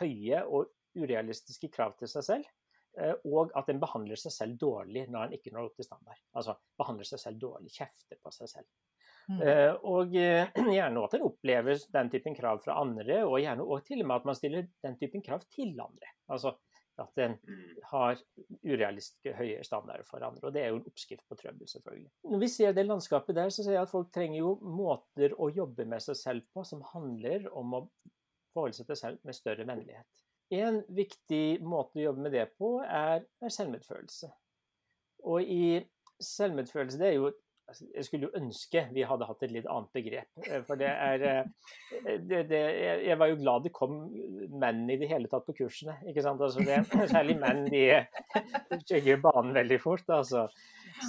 [0.00, 2.50] høye og urealistiske krav til seg selv.
[3.00, 6.20] Eh, og at en behandler seg selv dårlig når en ikke når opp til standard.
[6.36, 8.68] Altså behandler seg selv dårlig, kjefter på seg selv.
[9.26, 9.40] Mm.
[9.90, 10.12] Og
[10.76, 14.20] gjerne at en opplever den typen krav fra andre, og gjerne og til og med
[14.20, 16.12] at man stiller den typen krav til andre.
[16.30, 16.52] Altså
[17.02, 17.62] at en mm.
[17.90, 18.20] har
[18.64, 20.42] urealistiske høye standarder for andre.
[20.46, 22.10] Og det er jo en oppskrift på trøbbel, selvfølgelig.
[22.32, 25.50] Når vi ser det landskapet der, så ser jeg at folk trenger jo måter å
[25.54, 27.82] jobbe med seg selv på som handler om å
[28.56, 30.24] forholde seg til selv med større vennlighet.
[30.56, 34.30] En viktig måte å jobbe med det på, er, er selvmedfølelse.
[35.26, 35.80] Og i
[36.22, 39.96] selvmedfølelse, det er jo Altså, jeg skulle jo ønske vi hadde hatt et litt annet
[39.96, 40.28] begrep.
[40.46, 42.60] Eh, for det er eh, det, det,
[43.08, 43.96] Jeg var jo glad det kom
[44.54, 45.96] menn i det hele tatt på kursene.
[46.06, 46.42] ikke sant?
[46.42, 46.78] Altså det,
[47.10, 47.82] særlig menn, de
[48.86, 50.06] jogger banen veldig fort.
[50.14, 50.46] altså.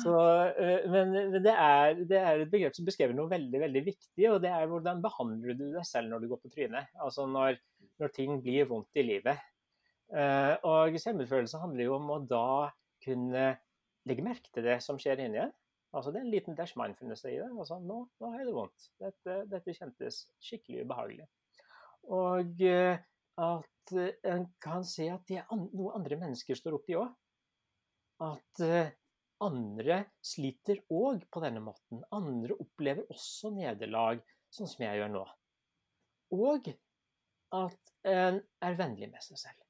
[0.01, 0.15] Så,
[0.63, 4.41] eh, men det er, det er, et begrep som beskriver noe veldig veldig viktig, og
[4.43, 6.89] det er hvordan behandler du deg selv når du går på trynet?
[7.05, 7.61] Altså når,
[8.01, 9.45] når ting blir vondt i livet.
[10.07, 12.69] Og selvfølelse handler jo om å da
[13.03, 13.47] kunne
[14.07, 15.51] legge merke til det som skjer inni en
[15.97, 17.49] Altså Det er en liten dash mindfulness i det.
[17.49, 18.87] Altså, nå, nå har jeg det vondt.
[19.01, 21.25] Dette, dette kjentes skikkelig ubehagelig.
[22.13, 22.99] Og uh,
[23.47, 27.09] at uh, en kan se at det er noe andre mennesker står oppi òg.
[28.27, 28.93] At uh,
[29.43, 32.05] andre sliter òg på denne måten.
[32.13, 34.21] Andre opplever også nederlag,
[34.53, 35.25] sånn som jeg gjør nå.
[36.37, 36.71] Og
[37.57, 39.63] at en er vennlig med seg selv.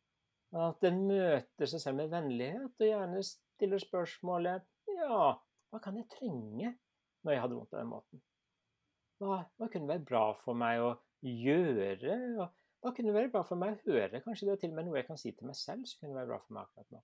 [0.57, 4.63] At en møter seg selv med vennlighet, og gjerne stiller spørsmålet
[4.97, 5.35] Ja,
[5.71, 6.69] hva kan jeg trenge
[7.25, 8.17] når jeg hadde vondt av den måten?
[9.17, 10.91] Hva, hva kunne være bra for meg å
[11.25, 12.13] gjøre?
[12.83, 14.23] Hva kunne være bra for meg å høre?
[14.23, 16.19] Kanskje det er til og med noe jeg kan si til meg selv som kunne
[16.19, 16.99] være bra for meg akkurat nå.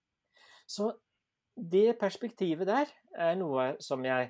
[0.70, 0.84] Så
[1.54, 2.88] det perspektivet der
[3.20, 4.24] er noe som jeg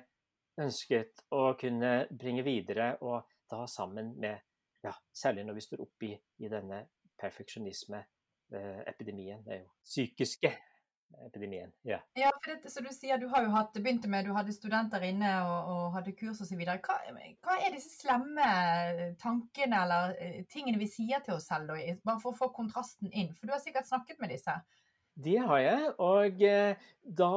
[0.60, 4.36] ønsket å kunne bringe videre, og da sammen med
[4.84, 6.12] ja, Særlig når vi står oppi
[6.44, 6.78] i denne
[7.16, 9.40] perfeksjonisme-epidemien.
[9.46, 10.50] Det er jo psykiske
[11.26, 11.72] epidemien.
[11.86, 14.54] Ja, ja for det, så du sier du har jo hatt, begynte med du hadde
[14.54, 16.60] studenter inne og, og hadde kurs osv.
[16.60, 16.98] Hva,
[17.44, 18.48] hva er disse slemme
[19.22, 23.12] tankene eller eh, tingene vi sier til oss selv, da, bare for å få kontrasten
[23.12, 23.32] inn?
[23.38, 24.56] For du har sikkert snakket med disse?
[25.14, 27.34] Det har jeg, og eh, da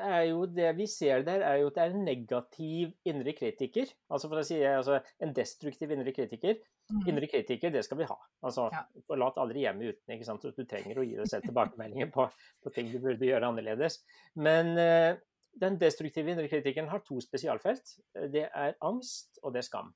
[0.00, 3.90] er jo det vi ser der, er jo at det er en negativ indre kritiker.
[4.08, 6.56] Altså for å si altså en destruktiv indre kritiker.
[6.92, 7.04] Mm.
[7.08, 8.16] Indre kritiker, det skal vi ha.
[8.44, 8.82] Altså, ja.
[9.08, 10.14] Forlat aldri hjemmet uten.
[10.14, 10.44] ikke sant?
[10.44, 12.26] Du trenger å gi deg selv tilbakemeldinger på,
[12.62, 14.00] på, ting du burde gjøre annerledes.
[14.36, 15.14] Men uh,
[15.62, 17.94] den destruktive indre kritikeren har to spesialfelt.
[18.34, 19.92] Det er angst, og det er skam.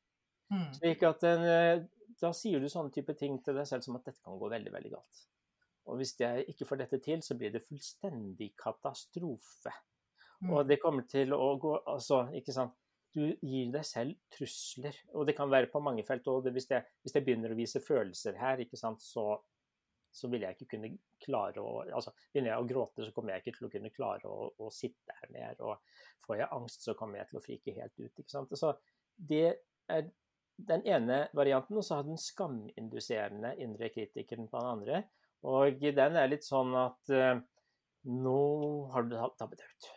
[0.52, 0.68] Mm.
[0.78, 1.84] Slik at uh,
[2.22, 4.72] Da sier du sånne type ting til deg selv som at dette kan gå veldig,
[4.72, 5.26] veldig galt.
[5.86, 9.74] Og hvis jeg ikke får dette til, så blir det fullstendig katastrofe.
[10.40, 10.50] Mm.
[10.52, 12.74] Og det kommer til å gå Altså, ikke sant.
[13.16, 14.96] Du gir deg selv trusler.
[15.16, 16.50] Og det kan være på mange felt òg.
[16.52, 19.30] Hvis, hvis, jeg begynner å vise følelser her, sant, så,
[20.12, 23.44] så vil jeg ikke kunne klare å altså, Begynner jeg å gråte, så kommer jeg
[23.44, 25.56] ikke til å kunne klare å, å sitte her mer.
[25.64, 25.80] Og
[26.28, 28.12] får jeg angst, så kommer jeg til å frike helt ut.
[28.12, 28.52] ikke sant.
[28.58, 28.74] Så
[29.16, 29.46] det
[29.88, 30.08] er
[30.56, 35.02] den ene varianten, og så har den skaminduserende indre kritikeren på den andre.
[35.46, 37.36] Og den er litt sånn at uh,
[38.08, 38.40] nå
[38.92, 39.95] har du tabbet deg ut.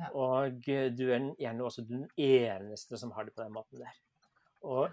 [0.00, 0.10] Ja.
[0.18, 3.98] Og du er gjerne også den eneste som har det på den måten der.
[4.66, 4.88] Og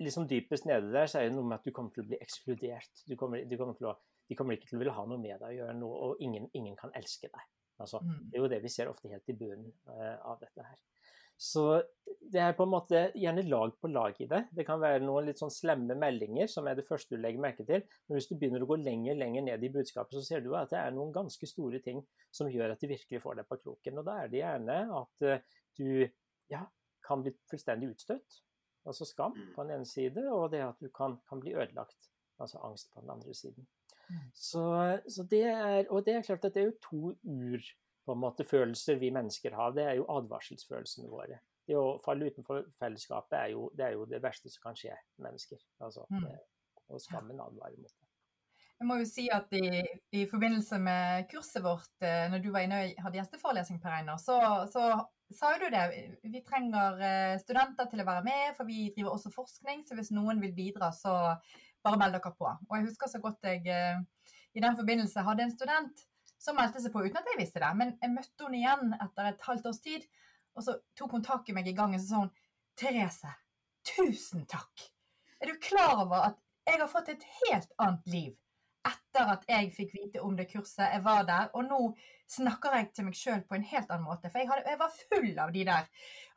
[0.00, 2.20] liksom dypest nede der så er det noe med at du kommer til å bli
[2.22, 3.04] ekskludert.
[3.08, 3.96] Du kommer, du kommer å,
[4.28, 6.46] de kommer ikke til å ville ha noe med deg å gjøre, noe, og ingen,
[6.56, 7.48] ingen kan elske deg.
[7.80, 8.16] Altså, mm.
[8.28, 10.80] Det er jo det vi ser ofte helt i bunnen uh, av dette her.
[11.40, 11.64] Så
[12.30, 14.42] det er på en måte gjerne lag på lag i det.
[14.52, 17.64] Det kan være noen litt sånn slemme meldinger, som er det første du legger merke
[17.66, 17.80] til.
[18.06, 20.74] Men hvis du begynner å gå lenger lenger ned i budskapet, så ser du at
[20.74, 22.02] det er noen ganske store ting
[22.34, 24.02] som gjør at de virkelig får deg på kroken.
[24.02, 25.88] Og da er det gjerne at eh, du
[26.52, 26.62] ja,
[27.08, 28.40] kan bli fullstendig utstøtt,
[28.84, 29.50] altså skam mm.
[29.56, 33.00] på den ene side, og det at du kan, kan bli ødelagt, altså angst på
[33.00, 33.64] den andre siden.
[34.10, 34.24] Mm.
[34.36, 34.64] Så,
[35.08, 37.70] så det er, og det er klart at det er jo to ur
[38.10, 41.38] på en måte følelser vi mennesker har, det er jo advarselsfølelsene våre.
[41.68, 44.96] Det å falle utenfor fellesskapet er jo det, er jo det verste som kan skje
[45.22, 45.60] mennesker.
[45.86, 46.24] Altså, mm.
[46.90, 48.08] og skammen advarer mot det.
[48.80, 49.82] Jeg må jo si at i,
[50.16, 54.18] i, forbindelse med kurset vårt, eh, når du var inne og hadde gjesteforelesning, Per Einar,
[54.18, 54.38] så,
[54.72, 54.86] så
[55.36, 55.82] sa du det.
[56.24, 59.84] Vi trenger eh, studenter til å være med, for vi driver også forskning.
[59.86, 61.12] Så hvis noen vil bidra, så
[61.84, 62.48] bare meld dere på.
[62.48, 64.00] Og jeg husker så godt jeg eh,
[64.56, 66.06] i den forbindelse hadde en student
[66.40, 67.70] som meldte seg på uten at jeg visste det.
[67.76, 70.06] Men jeg møtte henne igjen etter et halvt års tid,
[70.56, 72.32] og så tok hun tak i meg i gangen og sa hun,
[72.80, 73.32] Therese,
[73.86, 74.86] tusen takk.
[75.40, 78.36] Er du klar over at jeg har fått et helt annet liv
[78.86, 81.50] etter at jeg fikk vite om det kurset, jeg var der.
[81.58, 81.80] Og nå
[82.30, 84.30] snakker jeg til meg sjøl på en helt annen måte.
[84.30, 85.90] For jeg, hadde, jeg, var full av de der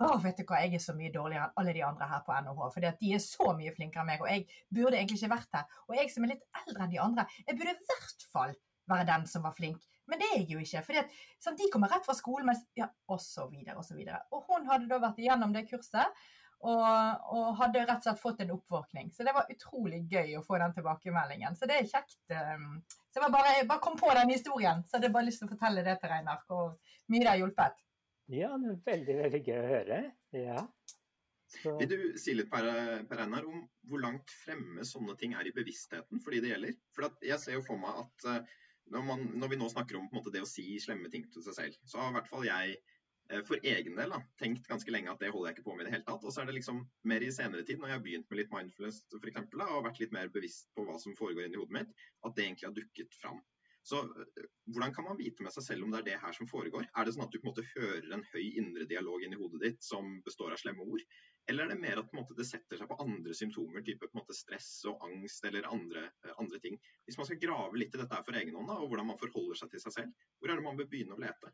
[0.04, 2.36] Å, vet du hva, jeg er så mye dårligere enn alle de andre her på
[2.36, 2.66] NHH.
[2.76, 5.80] For de er så mye flinkere enn meg, og jeg burde egentlig ikke vært her.
[5.88, 8.56] Og jeg som er litt eldre enn de andre, jeg burde i hvert fall
[8.92, 9.88] være den som var flink.
[10.12, 10.84] Men det er jeg jo ikke.
[10.84, 14.24] For de kommer rett fra skolen, mens, ja, og så videre og så videre.
[14.36, 16.24] Og hun hadde da vært igjennom det kurset.
[16.64, 16.84] Og,
[17.36, 19.10] og, hadde rett og slett fått en oppvåkning.
[19.12, 21.58] Så det var utrolig gøy å få den tilbakemeldingen.
[21.60, 22.22] Så det er kjekt.
[22.32, 22.78] Um,
[23.12, 25.50] så jeg bare, jeg bare kom på den historien, så jeg hadde bare lyst til
[25.50, 26.78] å fortelle det til Reinar, hvor
[27.12, 27.84] mye det har hjulpet.
[28.32, 30.00] Ja, det er veldig, veldig gøy å høre.
[30.40, 30.64] Ja.
[31.54, 31.76] Så...
[31.82, 32.66] Vil du si litt Per,
[33.10, 36.78] per Einar, om hvor langt fremme sånne ting er i bevisstheten for de det gjelder?
[36.96, 38.56] For jeg ser jo for meg at uh,
[38.92, 41.56] når, man, når, vi nå snakker om måte, det å si slemme ting til seg
[41.58, 42.76] selv, så har i hvert fall jeg
[43.32, 45.86] eh, for egen del da, tenkt ganske lenge at det holder jeg ikke på med
[45.86, 46.26] i det hele tatt.
[46.26, 48.54] Og så er det liksom mer i senere tid, når jeg har begynt med litt
[48.54, 51.80] mindfulness for eksempel, da, og vært litt mer bevisst på hva som foregår inni hodet
[51.80, 53.42] mitt, at det egentlig har dukket fram.
[53.84, 56.48] Så eh, hvordan kan man vite med seg selv om det er det her som
[56.48, 56.88] foregår?
[56.96, 59.64] Er det sånn at du på en måte hører en høy indre dialog inni hodet
[59.66, 61.04] ditt som består av slemme ord?
[61.50, 64.70] Eller er det mer at måte, det setter seg på andre symptomer, type måte, stress
[64.88, 66.78] og angst eller andre, eh, andre, ting?
[67.04, 69.74] Hvis man skal grave litt i dette for egen hånd, og hvordan man forholder seg
[69.74, 71.52] til seg selv, hvor er det man bør begynne å lete?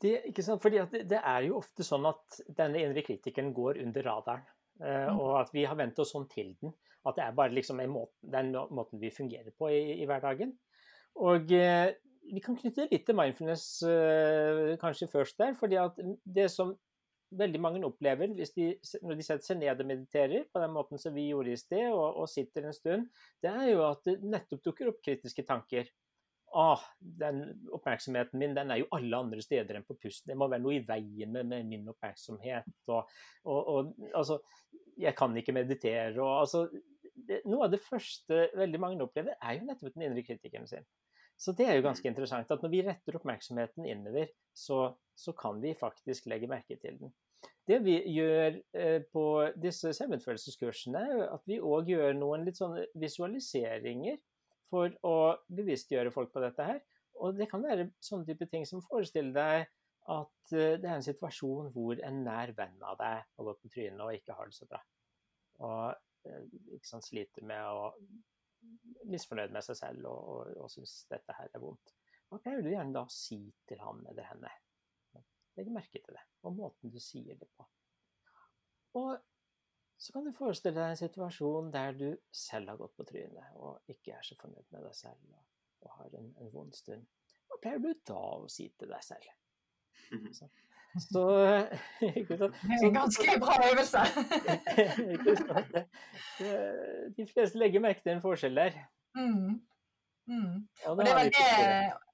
[0.00, 0.62] Det, ikke sant?
[0.64, 4.48] Fordi det, det, er jo ofte sånn at denne indre kritikeren går under radaren.
[4.76, 5.20] Uh, mm.
[5.24, 6.74] Og at vi har vent oss sånn til den.
[7.08, 10.52] At det er bare liksom måte, den måten vi fungerer på i, i hverdagen.
[11.24, 11.88] Og uh,
[12.26, 15.56] vi kan knytte litt til mindfulness uh, kanskje først der.
[15.56, 16.74] fordi at det som
[17.34, 18.66] veldig mange opplever de,
[19.02, 21.88] når de setter seg ned og mediterer, på den måten som vi gjorde i sted,
[21.90, 23.06] og, og sitter en stund,
[23.42, 25.90] det er jo at det nettopp dukker opp kritiske tanker.
[26.56, 27.42] Ah, den
[27.74, 30.30] oppmerksomheten min den er jo alle andre steder enn på pusten.
[30.30, 32.70] Det må være noe i veien med, med min oppmerksomhet.
[32.86, 34.38] Og, og, og, altså,
[34.96, 36.14] jeg kan ikke meditere.
[36.14, 36.62] Og, altså,
[37.26, 40.86] det, noe av det første veldig mange opplever, er jo nettopp den indre kritikeren sin.
[41.36, 42.12] Så det er jo ganske mm.
[42.14, 46.96] interessant at når vi retter oppmerksomheten innover, så, så kan vi faktisk legge merke til
[47.00, 47.12] den.
[47.66, 49.24] Det vi gjør eh, på
[49.58, 54.20] disse selvutførelseskursene, er at vi òg gjør noen litt sånne visualiseringer
[54.70, 55.16] for å
[55.52, 56.80] bevisstgjøre folk på dette her.
[57.20, 59.66] Og det kan være sånne type ting som forestiller deg
[60.14, 63.72] at eh, det er en situasjon hvor en nær venn av deg har gått på
[63.74, 64.80] trynet og ikke har det så bra.
[65.66, 66.46] Og eh,
[66.78, 67.90] ikke sant, sliter med å
[69.06, 71.94] misfornøyd med seg selv og, og, og syns dette her er vondt.
[72.26, 74.50] Hva pleier du gjerne da å si til han eller henne?
[75.56, 77.64] Legg merke til det, og måten du sier det på.
[79.00, 79.14] Og
[79.96, 83.92] så kan du forestille deg en situasjon der du selv har gått på trynet og
[83.92, 85.46] ikke er så fornøyd med deg selv og,
[85.86, 87.06] og har en, en, vond stund.
[87.48, 89.32] Hva pleier du da å si til deg selv?
[90.36, 90.48] Så,
[91.00, 91.22] så
[92.00, 93.98] Det er en ganske bra øvelse.
[97.16, 98.78] De fleste legger merke til en forskjell der.
[99.16, 99.60] Mm.
[100.26, 100.54] Mm.
[100.86, 101.12] Og, det det,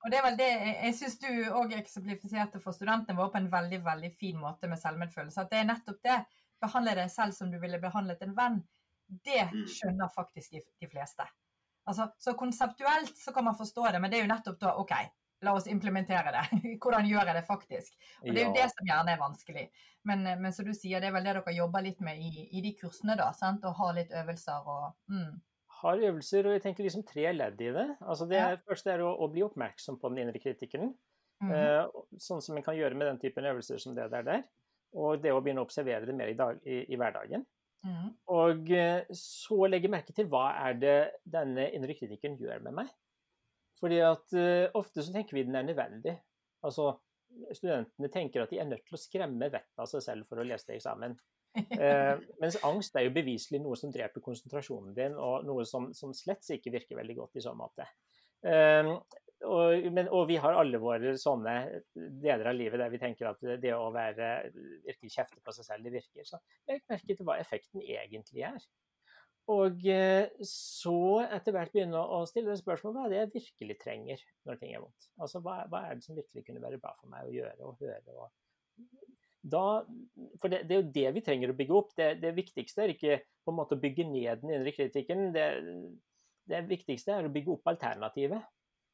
[0.04, 0.50] og, det er vel det,
[0.84, 4.80] jeg syns du òg eksemplifiserte for studentene våre på en veldig veldig fin måte med
[4.82, 5.46] selvmedfølelse.
[5.46, 6.18] At det er nettopp det.
[6.62, 8.60] Behandle deg selv som du ville behandlet en venn.
[9.08, 9.64] Det mm.
[9.68, 11.24] skjønner faktisk de, de fleste.
[11.88, 14.92] Altså, så konseptuelt så kan man forstå det, men det er jo nettopp da OK,
[15.42, 16.42] la oss implementere det.
[16.82, 17.94] Hvordan gjør jeg det faktisk?
[18.22, 19.64] Og Det er jo det som gjerne er vanskelig.
[20.08, 22.48] Men, eh, men som du sier, det er vel det dere jobber litt med i,
[22.50, 23.30] i de kursene, da.
[23.36, 23.64] Sant?
[23.68, 25.32] og har litt øvelser og mm.
[25.82, 27.88] Har øvelser, og jeg tenker liksom tre ledd i det.
[28.06, 28.52] Altså det ja.
[28.68, 30.92] første er å, å, bli oppmerksom på den indre kritikeren.
[31.42, 31.88] Mm -hmm.
[31.90, 34.22] uh, sånn som en kan gjøre med den typen øvelser som det der.
[34.22, 34.44] der.
[34.94, 37.42] Og det å begynne å observere det mer i, dag, i, i hverdagen.
[37.82, 38.14] Mm.
[38.30, 42.94] Og uh, så legge merke til hva er det denne indre kritikeren gjør med meg.
[43.82, 46.14] Fordi at uh, ofte så tenker vi den er nødvendig.
[46.62, 46.92] Altså,
[47.56, 50.46] studentene tenker at de er nødt til å skremme vettet av seg selv for å
[50.46, 51.16] lese til eksamen.
[51.58, 56.14] Uh, mens angst er jo beviselig noe som dreper konsentrasjonen din, og noe som, som
[56.16, 57.88] slett ikke virker veldig godt i så måte.
[58.46, 58.94] Uh,
[59.42, 61.56] og, men, og, vi har alle våre sånne
[61.94, 64.28] deler av livet der vi tenker at det å være
[64.86, 66.26] virkelig kjefte på seg selv, det virker.
[66.26, 66.38] Så
[66.70, 68.62] legg merke til hva effekten egentlig er.
[69.50, 74.22] Og eh, så etter hvert begynne å stille spørsmål hva er det jeg virkelig trenger
[74.46, 75.08] når ting er vondt.
[75.18, 77.82] Altså hva, hva, er det som virkelig kunne være bra for meg å gjøre og
[77.82, 78.14] høre.
[78.14, 78.30] Og
[79.42, 79.64] da,
[80.38, 81.90] for det, det, er jo det vi trenger å bygge opp.
[81.98, 85.32] Det, det, viktigste er ikke på en måte å bygge ned den indre kritikken.
[85.34, 85.48] Det,
[86.52, 88.46] det viktigste er å bygge opp alternativet.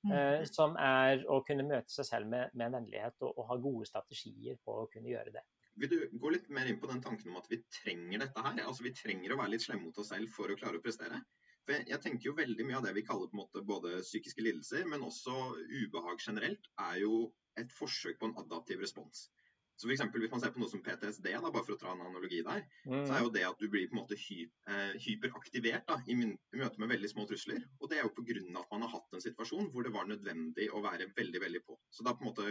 [0.07, 0.13] Mm.
[0.15, 3.89] Eh, som er å kunne møte seg selv med, med vennlighet og, og ha gode
[3.89, 5.43] strategier på å kunne gjøre det.
[5.79, 8.63] Vil du gå litt mer inn på den tanken om at vi trenger dette her?
[8.65, 11.21] Altså Vi trenger å være litt slemme mot oss selv for å klare å prestere.
[11.67, 14.43] For Jeg tenker jo veldig mye av det vi kaller på en måte både psykiske
[14.43, 15.37] lidelser, men også
[15.69, 19.29] ubehag generelt, er jo et forsøk på en adaptiv respons.
[19.79, 21.93] Så for eksempel, Hvis man ser på noe som PTSD, da, bare for å dra
[21.95, 23.05] en analogi der, mm.
[23.07, 24.39] så er jo det at du blir på en måte hy,
[24.73, 27.63] eh, hyperaktivert da, i, møte med veldig små trusler.
[27.79, 28.43] Og det er jo pga.
[28.59, 31.79] at man har hatt en situasjon hvor det var nødvendig å være veldig veldig på.
[31.95, 32.49] Så da på en måte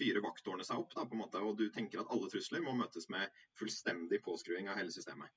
[0.00, 2.72] fyrer vakttårnet seg opp, da, på en måte, og du tenker at alle trusler må
[2.80, 3.28] møtes med
[3.60, 5.28] fullstendig påskruing av hele systemet.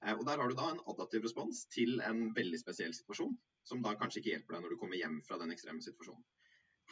[0.00, 3.36] Eh, og Der har du da en adaptiv respons til en veldig spesiell situasjon,
[3.68, 6.24] som da kanskje ikke hjelper deg når du kommer hjem fra den ekstreme situasjonen.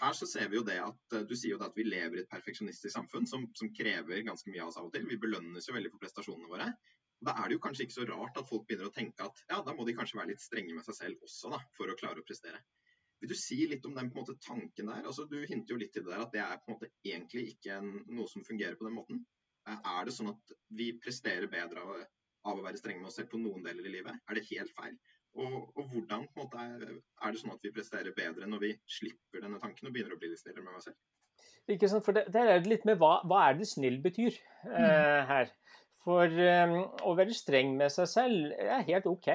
[0.01, 2.23] Her så ser vi jo det at eh, Du sier jo at vi lever i
[2.25, 5.07] et perfeksjonistisk samfunn som, som, krever ganske mye av oss av og til.
[5.11, 6.71] Vi belønnes jo veldig for prestasjonene våre.
[7.25, 9.61] Da er det jo kanskje ikke så rart at folk begynner å tenke at ja,
[9.65, 12.21] da må de kanskje være litt strenge med seg selv også da, for å klare
[12.21, 12.61] å prestere.
[13.23, 15.07] Vil du si litt om den på måte tanken der?
[15.07, 17.47] Altså, du hinter jo litt til det der at det er på en måte egentlig
[17.55, 19.23] ikke en, noe som fungerer på den måten.
[19.69, 22.03] Eh, er det sånn at vi presterer bedre av,
[22.51, 24.19] av å være strenge med oss selv på noen deler i livet?
[24.29, 24.99] Er det helt feil?
[25.35, 29.59] Og, og hvordan måte, er det sånn at vi presterer bedre når vi slipper denne
[29.63, 31.01] tanken og begynner å bli litt snillere med oss selv?
[31.75, 34.37] Ikke sant, for det, det er litt med hva, hva er det snill betyr
[34.69, 35.27] uh, mm.
[35.31, 35.51] her.
[36.05, 36.77] For um,
[37.09, 39.31] å være streng med seg selv er helt OK,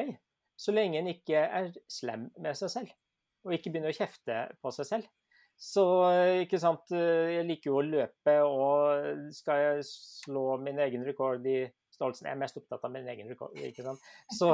[0.60, 2.94] så lenge en ikke er slem med seg selv.
[3.48, 5.10] Og ikke begynner å kjefte på seg selv.
[5.60, 5.84] Så
[6.46, 11.44] ikke sant, eh, jeg liker jo å løpe, og skal jeg slå min egen rekord
[11.52, 11.66] i
[12.00, 13.56] Stoltsen er mest opptatt av min egen rekord.
[13.60, 14.04] ikke sant?
[14.32, 14.50] Så,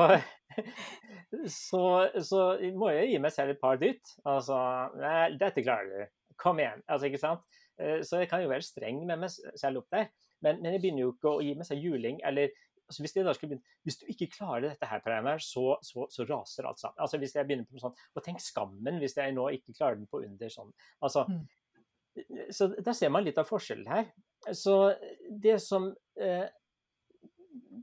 [1.70, 1.84] så,
[2.26, 2.44] så,
[2.74, 4.18] må jeg gi meg selv et par dytt.
[4.26, 4.58] Altså
[4.98, 6.14] Nei, dette klarer du.
[6.42, 6.82] Kom igjen.
[6.90, 7.46] Altså, ikke sant?
[7.80, 10.10] Eh, så jeg kan jo være streng med meg selv opp der.
[10.44, 12.52] Men, men jeg begynner jo ikke å gi meg selv juling eller
[12.86, 16.82] altså hvis, begynne, hvis, du ikke klarer dette her, Per så, så, så, raser alt
[16.82, 17.00] sammen.
[17.02, 20.00] Altså hvis jeg begynner på noe sånt, Og tenk skammen hvis jeg nå ikke klarer
[20.00, 20.74] den på under sånn.
[21.02, 21.46] Altså, mm.
[22.56, 24.06] Så der ser man litt av forskjellen her.
[24.56, 24.76] Så
[25.44, 25.90] det som
[26.22, 26.46] eh,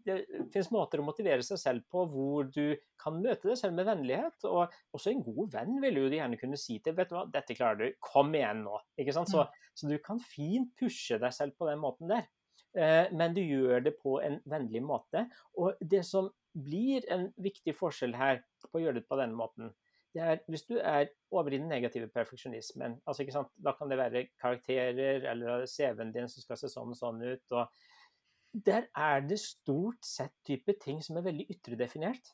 [0.07, 0.17] det
[0.53, 4.47] finnes måter å motivere seg selv på hvor du kan møte deg selv med vennlighet.
[4.49, 7.57] Og også en god venn vil jo gjerne kunne si til vet du hva, 'Dette
[7.59, 7.99] klarer du.
[8.03, 9.33] Kom igjen nå.' Ikke sant?
[9.33, 9.73] Så, mm.
[9.75, 12.29] så du kan fint pushe deg selv på den måten der.
[12.73, 15.27] Eh, men du gjør det på en vennlig måte.
[15.61, 19.73] Og det som blir en viktig forskjell her på å gjøre det på denne måten,
[20.13, 22.99] det er hvis du er over i den negative perfeksjonismen.
[23.07, 26.93] altså ikke sant, Da kan det være karakterer eller CV-en din som skal se sånn
[26.93, 27.53] og sånn ut.
[27.53, 27.69] og
[28.53, 32.33] der er det stort sett type ting som er veldig ytredefinert.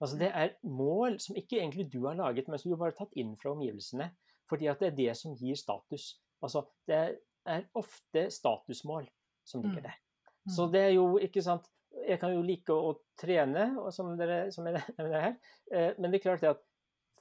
[0.00, 3.04] Altså Det er mål som ikke egentlig du har laget, men som du bare har
[3.04, 4.10] tatt inn fra omgivelsene.
[4.48, 6.20] Fordi at det er det som gir status.
[6.42, 9.08] Altså Det er ofte statusmål
[9.44, 9.88] som ligger mm.
[9.88, 9.98] der.
[10.46, 10.52] Mm.
[10.56, 11.68] Så det er jo ikke sant
[12.06, 14.64] Jeg kan jo like å trene, som dere, som
[14.98, 15.32] nevner her,
[15.74, 16.60] eh, men det er klart det at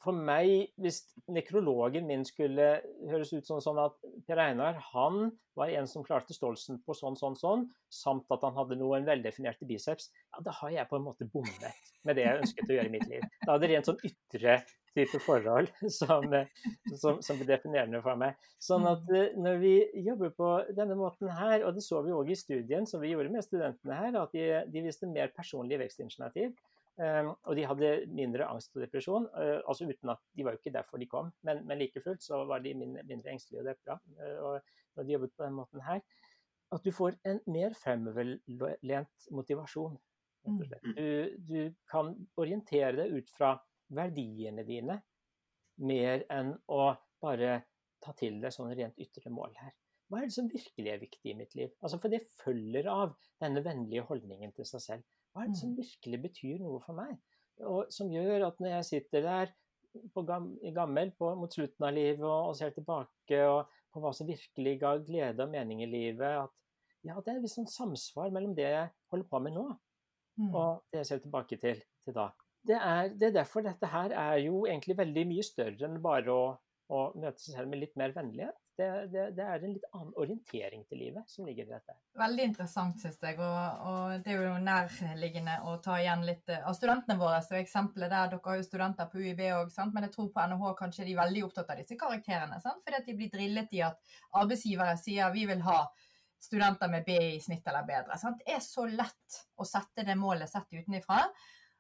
[0.04, 2.70] for meg, hvis nekrologen min skulle
[3.10, 3.98] høres ut som sånn at
[4.28, 8.56] Per Einar han var en som klarte stolsen på sånn, sånn, sånn, samt at han
[8.56, 12.44] hadde noen veldefinerte biceps, ja, da har jeg på en måte bommet med det jeg
[12.46, 13.26] ønsket å gjøre i mitt liv.
[13.44, 14.62] Da er det rent sånn ytre
[14.96, 15.70] type forhold
[16.00, 16.26] som,
[16.96, 18.40] som, som blir definerende for meg.
[18.64, 19.74] Sånn at eh, når vi
[20.08, 23.34] jobber på denne måten her, og det så vi òg i studien som vi gjorde
[23.34, 26.56] med studentene her, at de, de viste mer personlig vekstinitiativ.
[27.00, 29.30] Um, og de hadde mindre angst og depresjon.
[29.32, 32.26] Uh, altså uten at De var jo ikke derfor de kom, men, men like fullt
[32.26, 33.96] så var de mindre, mindre engstelige og depra.
[34.04, 34.34] bra.
[34.50, 36.02] og når de jobbet på den måten her,
[36.76, 39.98] at du får en mer fremoverlent motivasjon.
[40.48, 40.60] Mm.
[40.96, 41.08] Du,
[41.48, 41.60] du,
[41.92, 43.54] kan orientere deg ut fra
[43.96, 45.00] verdiene dine
[45.84, 47.62] mer enn å bare
[48.04, 49.74] ta til deg sånne rent ytre mål her.
[50.10, 51.74] Hva er det som virkelig er viktig i mitt liv?
[51.84, 55.08] Altså, for det følger av denne vennlige holdningen til seg selv.
[55.40, 55.80] Hva er det som mm.
[55.80, 57.16] virkelig betyr noe for meg?
[57.64, 59.54] Og som gjør at når jeg sitter der
[60.28, 64.28] gam, gammel på, mot slutten av livet og, og, ser tilbake og, på hva som
[64.28, 68.52] virkelig ga glede og mening i livet, at ja, det er et sånn samsvar mellom
[68.58, 69.66] det jeg holder på med nå,
[70.44, 70.50] mm.
[70.52, 72.28] og det jeg ser tilbake til, til da.
[72.68, 76.36] Det er, det er, derfor dette her er jo egentlig veldig mye større enn bare
[76.36, 76.50] å,
[76.92, 80.14] å møte seg selv med litt mer vennlighet det, det, det, er en litt annen
[80.20, 81.96] orientering til livet som ligger i dette.
[82.20, 83.36] Veldig interessant, syns jeg.
[83.44, 84.39] Og, og, det er jo
[84.70, 87.42] nærliggende å ta igjen litt eh, av studentene våre.
[87.46, 90.74] Så eksempelet der, Dere har jo studenter på UiB òg, men jeg tror på NHH
[90.80, 92.62] kanskje de er veldig opptatt av disse karakterene.
[92.64, 92.84] Sant?
[92.86, 95.80] Fordi at de blir drillet i at arbeidsgivere sier vi vil ha
[96.40, 98.18] studenter med B i snitt eller bedre.
[98.18, 98.42] Sant?
[98.46, 101.26] Det er så lett å sette det målet sett utenifra.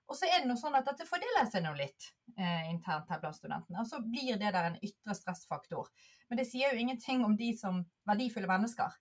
[0.10, 3.22] Og så er det noe sånn at dette fordeler seg nå litt eh, internt her
[3.22, 3.84] blant studentene.
[3.84, 5.92] Og så blir det der en ytre stressfaktor.
[6.30, 8.98] Men det sier jo ingenting om de som verdifulle mennesker.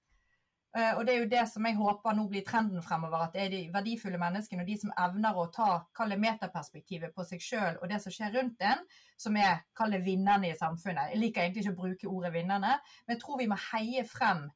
[0.79, 3.45] Uh, og det er jo det som jeg håper nå blir trenden fremover, at det
[3.45, 7.81] er de verdifulle menneskene og de som evner å ta kall metaperspektivet på seg sjøl
[7.81, 8.85] og det som skjer rundt en,
[9.19, 11.11] som er kall vinnerne i samfunnet.
[11.15, 12.77] Jeg liker egentlig ikke å bruke ordet vinnerne,
[13.07, 14.47] men jeg tror vi må heie frem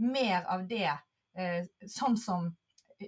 [0.00, 2.48] mer av det uh, sånn som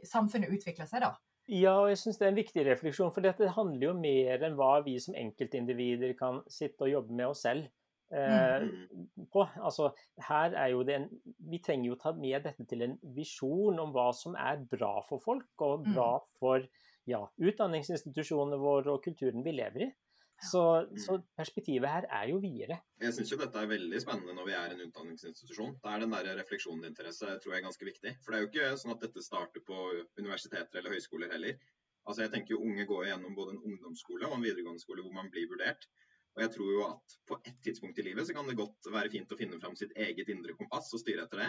[0.04, 1.14] samfunnet utvikler seg da.
[1.48, 3.12] Ja, og jeg syns det er en viktig refleksjon.
[3.14, 7.30] For dette handler jo mer enn hva vi som enkeltindivider kan sitte og jobbe med
[7.30, 7.77] oss selv eh.
[8.09, 9.44] På.
[9.61, 9.90] Altså,
[10.28, 11.09] her er jo det en,
[11.50, 15.20] Vi trenger jo ta med dette til en visjon om hva som er bra for
[15.24, 15.94] folk, og mm.
[15.94, 16.64] bra for
[17.09, 19.90] ja, utdanningsinstitusjonene våre og kulturen vi lever i.
[20.38, 20.61] Så,
[21.02, 21.22] så, mm.
[21.36, 22.76] perspektivet her er jo videre.
[23.02, 25.72] Jeg syns jo dette er veldig spennende når vi er en utdanningsinstitusjon.
[25.82, 28.12] Da er den der refleksjoninteresse tror jeg er ganske viktig.
[28.22, 29.78] For det er jo ikke sånn at dette starter på
[30.20, 31.59] universiteter eller høyskoler heller.
[32.06, 35.16] Altså jeg tenker jo Unge går gjennom både en ungdomsskole og en videregående skole hvor
[35.16, 35.88] man blir vurdert.
[36.36, 39.10] Og jeg tror jo at på et tidspunkt i livet så kan det godt være
[39.14, 41.48] fint å finne fram sitt eget indre kompass og styre etter det.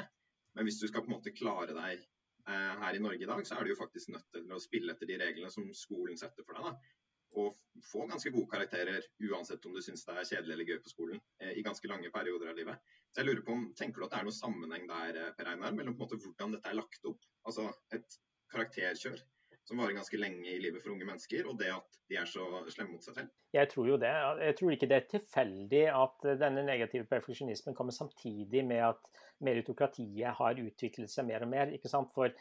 [0.57, 3.43] Men hvis du skal på en måte klare deg eh, her i Norge i dag,
[3.45, 6.47] så er du jo faktisk nødt til å spille etter de reglene som skolen setter
[6.47, 6.71] for deg.
[6.71, 6.99] da
[7.37, 7.57] og
[7.91, 11.19] få ganske gode karakterer uansett om du syns det er kjedelig eller gøy på skolen
[11.41, 12.79] eh, i ganske lange perioder av livet.
[13.11, 15.51] Så jeg lurer på om, Tenker du at det er noen sammenheng der eh, Per
[15.51, 17.27] Einar, mellom på en måte hvordan dette er lagt opp?
[17.45, 18.17] Altså et
[18.53, 19.21] karakterkjør
[19.69, 22.43] som varer ganske lenge i livet for unge mennesker, og det at de er så
[22.73, 23.31] slemme mot seg selv?
[23.53, 24.11] Jeg tror jo det.
[24.43, 29.11] Jeg tror ikke det er tilfeldig at denne negative perfeksjonismen kommer samtidig med at
[29.45, 31.73] meritokratiet har utviklet seg mer og mer.
[31.75, 32.11] ikke sant?
[32.15, 32.33] For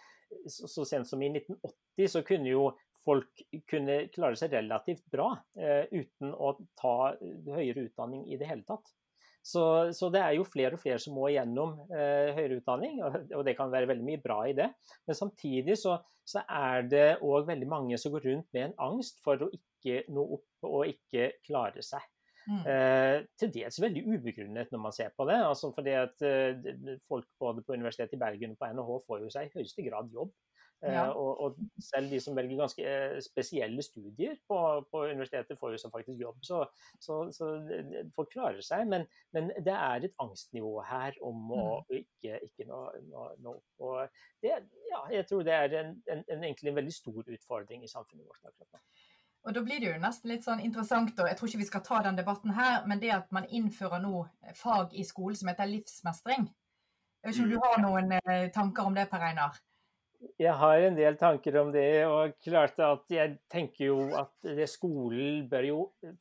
[0.49, 2.69] så sent som i 1980 så kunne jo
[3.09, 8.67] folk kunne klare seg relativt bra eh, uten å ta høyere utdanning i det hele
[8.69, 8.93] tatt.
[9.49, 9.63] Så,
[9.97, 13.45] så, det er jo flere og flere som må igjennom eh, høyere utdanning, og, og,
[13.47, 14.69] det kan være veldig mye bra i det.
[15.09, 15.97] Men samtidig så,
[16.29, 20.03] så er det òg veldig mange som går rundt med en angst for å ikke
[20.13, 22.05] nå opp og ikke klare seg.
[22.49, 22.61] Mm.
[22.65, 25.37] Eh, til dels veldig ubegrunnet når man ser på det.
[25.45, 29.33] altså fordi at eh, Folk både på Universitetet i Bergen og på NHH får jo
[29.33, 30.33] seg i høyeste grad jobb.
[30.83, 31.09] Ja.
[31.11, 32.91] Og, og, selv de som velger ganske
[33.25, 34.59] spesielle studier på,
[34.93, 36.39] på universitetet, får jo som faktisk jobb.
[36.47, 36.61] Så,
[37.03, 37.51] så, så
[38.15, 38.87] folk klarer seg.
[38.87, 41.95] Men, men, det er et angstnivå her om å mm.
[41.99, 43.57] ikke, ikke nå, nå, nå.
[43.83, 44.55] Og det,
[44.93, 48.27] ja, jeg tror det er en, en, en, egentlig en veldig stor utfordring i samfunnet
[48.29, 48.85] vårt akkurat nå.
[49.49, 51.83] Og Da blir det jo nesten litt sånn interessant, og jeg tror ikke vi skal
[51.87, 54.27] ta den debatten her, men det at man innfører nå
[54.59, 56.51] fag i skolen som heter livsmestring.
[57.23, 57.65] Jeg vet ikke om du mm.
[57.65, 59.57] har noen eh, tanker om det, Per Einar?
[60.39, 64.67] Jeg har en del tanker om det, og klart at jeg tenker jo at det,
[64.71, 65.79] skolen bør jo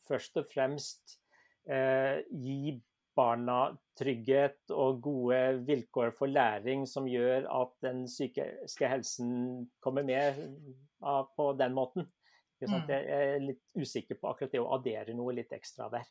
[0.08, 1.18] først og fremst
[1.66, 2.76] eh, gi
[3.18, 10.38] barna trygghet og gode vilkår for læring som gjør at den psykiske helsen kommer med
[11.00, 12.06] på den måten.
[12.62, 12.78] Mm.
[12.90, 16.06] Jeg er litt usikker på akkurat det å addere noe litt ekstra der.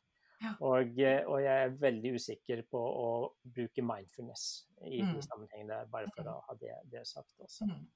[0.60, 3.10] Og, eh, og, jeg er veldig usikker på å
[3.56, 5.14] bruke mindfulness i mm.
[5.16, 7.68] de sammenhengene, bare for å ha det, det sagt også.
[7.70, 7.86] Mm.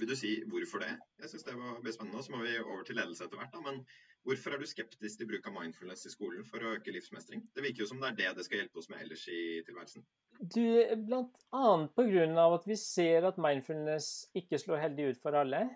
[0.00, 0.94] Vil du si hvorfor det?
[1.20, 2.22] Jeg syns det var spennende.
[2.24, 3.52] Så må vi over til ledelse etter hvert.
[3.52, 3.60] Da.
[3.64, 3.82] Men
[4.24, 7.44] hvorfor er du skeptisk til bruk av mindfulness i skolen for å øke livsmestring?
[7.52, 10.06] Det virker jo som det er det det skal hjelpe oss med ellers i tilværelsen.
[10.40, 10.64] Du,
[11.08, 12.46] blant annet pga.
[12.46, 15.66] at vi ser at mindfulness ikke slår heldig ut for alle.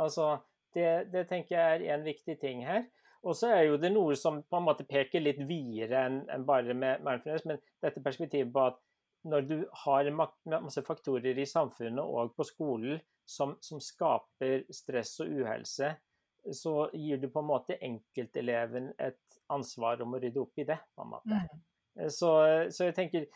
[0.00, 0.38] Altså,
[0.74, 2.86] det, det, tenker jeg er en viktig ting her.
[3.26, 6.46] Og så er jo det noe som på en måte peker litt videre enn en
[6.48, 8.78] bare med mindfulness, men dette perspektivet på at
[9.28, 15.34] når du har masse faktorer i samfunnet og på skolen som, som skaper stress og
[15.42, 15.90] uhelse,
[16.56, 20.78] så gir du på en måte enkelteleven et ansvar om å rydde opp i det.
[20.96, 21.40] på en måte.
[21.44, 22.08] Mm.
[22.08, 22.30] Så,
[22.72, 23.26] så jeg tenker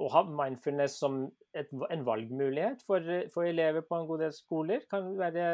[0.00, 1.22] å ha mindfulness som
[1.56, 5.44] et, en valgmulighet for, for, elever på en god del skoler kan være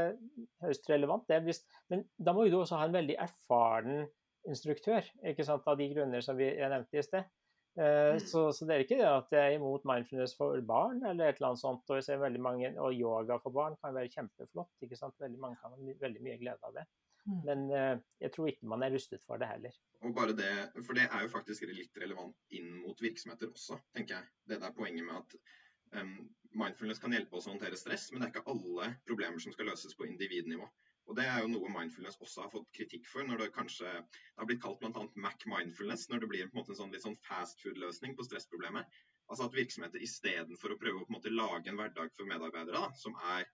[0.64, 1.32] høyst relevant.
[1.46, 4.06] Hvis, men da må du også ha en veldig erfaren
[4.46, 7.26] instruktør, ikke sant, av de grunner som vi, jeg nevnte i sted.
[7.76, 11.28] Uh, så, så, det er ikke det at jeg er imot mindfulness for barn eller
[11.28, 11.82] et eller annet sånt.
[11.90, 14.70] Og, jeg ser veldig mange, og yoga for barn kan være kjempeflott.
[14.86, 15.16] ikke sant?
[15.20, 16.86] Veldig mange kan ha veldig mye glede av det.
[17.26, 17.42] Mm.
[17.48, 19.76] Men uh, jeg tror ikke man er rustet for det heller.
[20.06, 20.50] Og bare det,
[20.86, 24.32] For det er jo faktisk litt relevant inn mot virksomheter også, tenker jeg.
[24.50, 25.38] Det der poenget med at
[26.00, 26.18] um,
[26.56, 29.70] mindfulness kan hjelpe oss å håndtere stress, men det er ikke alle problemer som skal
[29.72, 30.68] løses på individnivå.
[31.06, 34.40] Og Det er jo noe mindfulness også har fått kritikk for, når det kanskje det
[34.40, 35.04] har blitt kalt bl.a.
[35.22, 38.96] Mac mindfulness, når det blir en, en sånn, litt sånn fast food-løsning på stressproblemet.
[39.30, 42.82] Altså at virksomheter istedenfor å prøve å på en måte lage en hverdag for medarbeidere
[42.82, 43.46] da, som er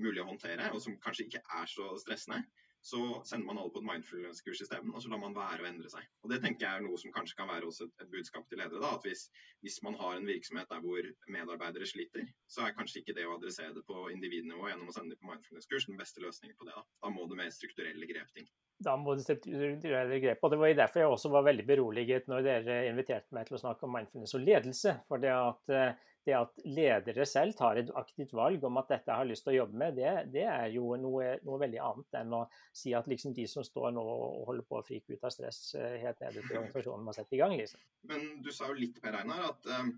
[0.00, 2.44] mulig å håndtere, og som kanskje ikke er så stressende,
[2.82, 5.90] så sender man alle på et mindfulness-kurs isteden, og så lar man være å endre
[5.92, 6.06] seg.
[6.24, 8.60] Og Det tenker jeg er noe som kanskje kan være også et, et budskap til
[8.62, 8.80] ledere.
[8.80, 9.26] da, at hvis,
[9.60, 13.36] hvis, man har en virksomhet der hvor medarbeidere sliter, så er kanskje ikke det å
[13.36, 16.76] adressere det på individnivå gjennom å sende dem på mindfulness-kurs den beste løsningen på det.
[16.78, 18.48] Da, da må det mer strukturelle grep ting.
[18.80, 20.40] Da må det strukturelle grep.
[20.40, 23.64] og Det var derfor jeg også var veldig beroliget når dere inviterte meg til å
[23.66, 24.96] snakke om mindfulness og ledelse.
[25.08, 29.14] for det at eh, det at ledere selv tar et aktivt valg om at dette
[29.16, 32.34] har lyst til å jobbe med, det, det er jo noe, noe, veldig annet enn
[32.36, 32.42] å
[32.76, 35.62] si at liksom de som står nå og holder på å frike ut av stress
[35.80, 37.56] eh, helt nede til organisasjonen må sette i gang.
[37.56, 37.80] Liksom.
[38.10, 39.94] Men du sa jo litt, Per Einar, at um,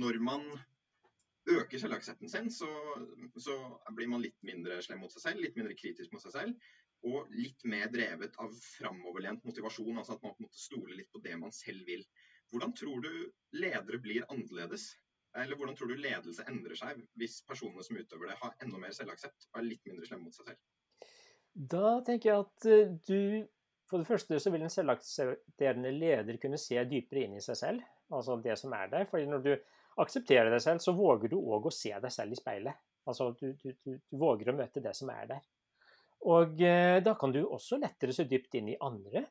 [0.00, 0.46] når man
[1.48, 2.68] øker selvaksepten sin, så,
[3.40, 3.56] så,
[3.96, 6.70] blir man litt mindre slem mot seg selv, litt mindre kritisk mot seg selv.
[7.08, 11.12] Og litt mer drevet av framoverlent motivasjon, altså at man på en måte stoler litt
[11.14, 12.02] på det man selv vil.
[12.50, 13.12] Hvordan tror du
[13.54, 14.90] ledere blir annerledes
[15.36, 18.94] eller hvordan tror du ledelse endrer seg hvis personene som utøver det, har enda mer
[18.96, 20.60] selvaksept og er litt mindre slemme mot seg selv?
[21.58, 23.46] Da tenker jeg at eh, du
[23.88, 27.84] For det første så vil en selvaksepterende leder kunne se dypere inn i seg selv,
[28.12, 29.06] altså det som er der.
[29.08, 29.54] fordi når du
[30.02, 32.76] aksepterer deg selv, så våger du òg å se deg selv i speilet.
[33.08, 35.40] Altså du, du, du, du våger å møte det som er der.
[36.28, 39.24] Og eh, da kan du også lettere se dypt inn i andre.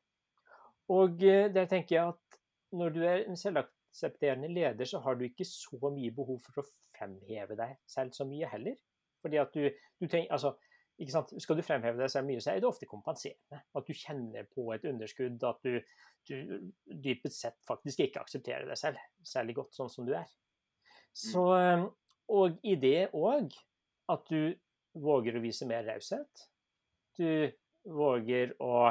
[0.96, 2.42] Og eh, der tenker jeg at
[2.78, 6.62] når du er en selvakt aksepterende leder, så har du ikke så mye behov for
[6.62, 8.78] å fremheve deg selv så mye heller.
[9.24, 10.56] Fordi at du, du tenker, altså?
[11.38, 13.62] Skal du fremheve deg selv mye, så er det ofte kompenserende.
[13.78, 15.78] At du kjenner på et underskudd, at du,
[16.30, 16.70] du
[17.06, 20.30] dypest sett faktisk ikke aksepterer deg selv særlig godt sånn som du er.
[21.14, 21.86] Så, mm.
[22.34, 23.54] og i det òg
[24.14, 24.54] at du
[24.98, 26.48] våger å vise mer raushet.
[27.18, 27.50] Du
[27.86, 28.90] våger å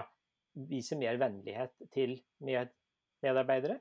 [0.66, 2.70] vise mer vennlighet til med
[3.22, 3.80] medarbeidere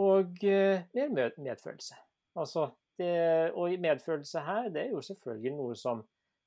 [0.00, 1.94] og eh, mer medfølelse.
[2.36, 2.68] Altså,
[2.98, 6.02] det, og medfølelse her, det er jo selvfølgelig noe som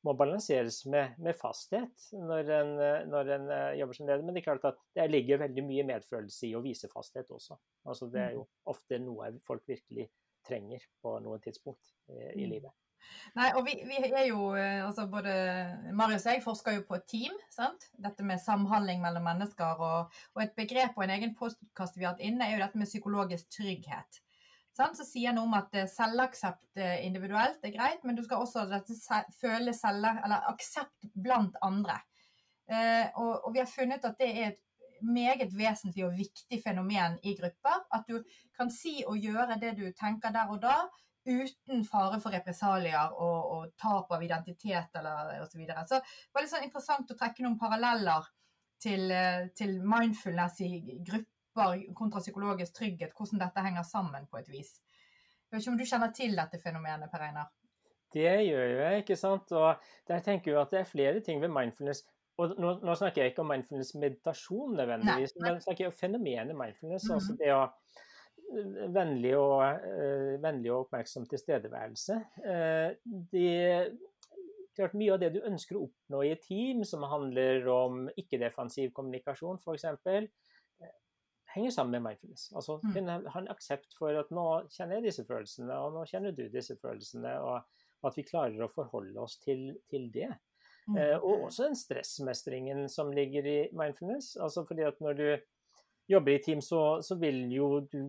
[0.05, 2.73] må balanseres med, med fasthet når en,
[3.11, 4.23] når en, eh, jobber som leder.
[4.23, 7.57] Men det er klart at det ligger veldig mye medfølelse i å vise fasthet også.
[7.87, 8.51] Altså, det er jo mm.
[8.73, 10.09] ofte noe folk virkelig
[10.47, 12.51] trenger på noe tidspunkt i, i mm.
[12.53, 12.75] livet.
[13.37, 15.33] Nei, og vi, vi, er jo, eh, altså både
[15.95, 17.35] Marius og jeg forsker jo på et team.
[17.53, 17.89] sant?
[18.03, 19.83] Dette med samhandling mellom mennesker.
[19.83, 22.81] Og, og et begrep og en egen postkast vi har hatt inne, er jo dette
[22.81, 24.21] med psykologisk trygghet.
[24.77, 24.97] sant?
[24.97, 28.67] så sier han om at eh, selvaksept eh, individuelt er greit, men du skal også
[29.41, 31.99] føle selv, eller aksept blant andre.
[32.67, 34.63] Eh, og, og, vi har funnet at det er et
[35.01, 37.83] meget vesentlig og viktig fenomen i grupper.
[37.93, 38.23] At du
[38.57, 40.77] kan si og gjøre det du tenker der og da,
[41.27, 45.51] uten fare for represalier og, og tap av identitet eller osv.
[45.51, 45.85] Så, videre.
[45.87, 48.29] så det var litt sånn interessant å trekke noen paralleller
[48.83, 54.51] til, eh, til mindfulness i grupper kontra psykologisk trygghet, hvordan dette henger sammen på et
[54.53, 54.75] vis.
[55.47, 57.49] Jeg vet ikke om du kjenner til dette fenomenet, Per Einar?
[58.13, 59.51] Det gjør jeg, ikke sant.
[59.51, 62.05] Og der tenker jeg at det er flere ting ved mindfulness
[62.37, 65.47] og nå, nå, snakker jeg ikke om mindfulness meditasjon nødvendigvis, Nei.
[65.47, 67.07] men snakker jeg om fenomenet mindfulness.
[67.07, 67.15] Mm -hmm.
[67.15, 67.63] Altså det å
[68.95, 72.19] vennlig og, uh, vennlig og oppmerksom tilstedeværelse.
[72.43, 72.95] Uh,
[73.33, 73.97] det,
[74.77, 78.93] klart Mye av det du ønsker å oppnå i et team, som handler om ikke-defensiv
[78.97, 79.87] kommunikasjon f.eks.,
[81.57, 82.51] henger sammen med mindfulness.
[82.55, 82.93] Altså mm.
[82.93, 86.43] kunne ha en aksept for at nå kjenner jeg disse følelsene, og nå kjenner du
[86.53, 90.29] disse følelsene, og at vi klarer å forholde oss til, til det.
[90.87, 90.97] Mm.
[90.97, 94.35] Eh, og også den stressmestringen som ligger i mindfulness.
[94.39, 95.27] Altså fordi at når du
[96.07, 97.99] jobber i team, så, så, vil jo du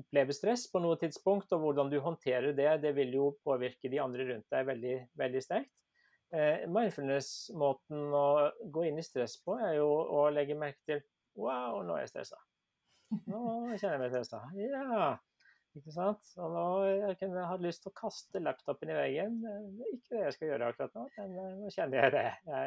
[0.00, 1.52] oppleve stress på noe tidspunkt.
[1.52, 5.42] Og hvordan du håndterer det, det vil jo påvirke de andre rundt deg veldig, veldig
[5.44, 5.72] sterkt.
[6.32, 8.26] Eh, Mindfulness-måten å
[8.72, 11.02] gå inn i stress på, er jo å legge merke til
[11.36, 12.38] Wow, nå er jeg stressa.
[13.28, 13.38] Nå
[13.80, 14.40] kjenner jeg meg stressa.
[14.56, 15.06] Ja,
[15.76, 16.32] ikke sant?
[16.36, 19.38] Og nå jeg kunne hatt lyst til å kaste laptopen i veggen.
[19.94, 22.24] Ikke det jeg skal gjøre akkurat nå, men eh, nå kjenner jeg det.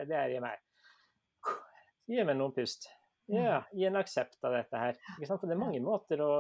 [0.10, 0.62] Det er i meg.
[2.10, 2.90] Gi meg noen pust.
[3.32, 4.98] Ja, gi en aksept av dette her.
[5.26, 6.32] For det er mange måter å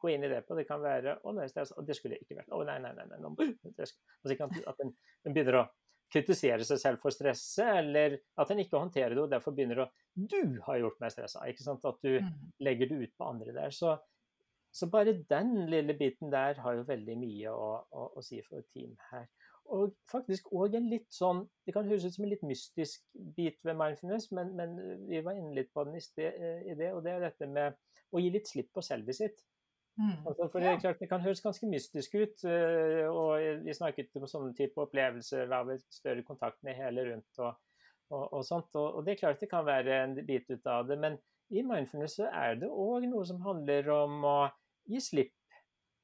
[0.00, 0.54] gå inn i det på.
[0.58, 2.52] Det kan være å, nei, det skulle jeg ikke vært.
[2.54, 3.06] Å, nei, nei, nei.
[3.10, 3.20] nei.
[3.26, 4.36] Altså,
[4.70, 4.92] at en,
[5.26, 5.64] en begynner å
[6.10, 9.90] kritisere seg selv for stresset, eller at en ikke håndterer det og derfor begynner å
[10.10, 11.44] Du har gjort meg stressa.
[11.50, 11.84] Ikke sant?
[11.86, 12.30] At du mm.
[12.66, 13.74] legger det ut på andre der.
[13.74, 13.94] Så
[14.72, 18.60] så bare den lille biten der har jo veldig mye å, å, å si for
[18.60, 19.26] et team her.
[19.70, 23.04] Og faktisk òg en litt sånn Det kan høres ut som en litt mystisk
[23.36, 24.74] bit ved mindfulness, men, men
[25.06, 26.34] vi var inne litt på den i, sted,
[26.66, 27.78] i, det, og det er dette med
[28.10, 29.42] å gi litt slipp på selvet sitt.
[30.00, 30.26] Mm.
[30.26, 34.16] Altså, for det, er klart, det kan høres ganske mystisk ut, eh, og vi snakket
[34.16, 37.58] om sånne type opplevelser være et større kontakt med hele rundt og,
[38.10, 38.70] og, og sånt.
[38.74, 41.18] Og, og, det er klart det kan være en bit ut av det, men
[41.50, 44.38] i mindfulness så er det òg noe som handler om å
[44.90, 45.36] gi slipp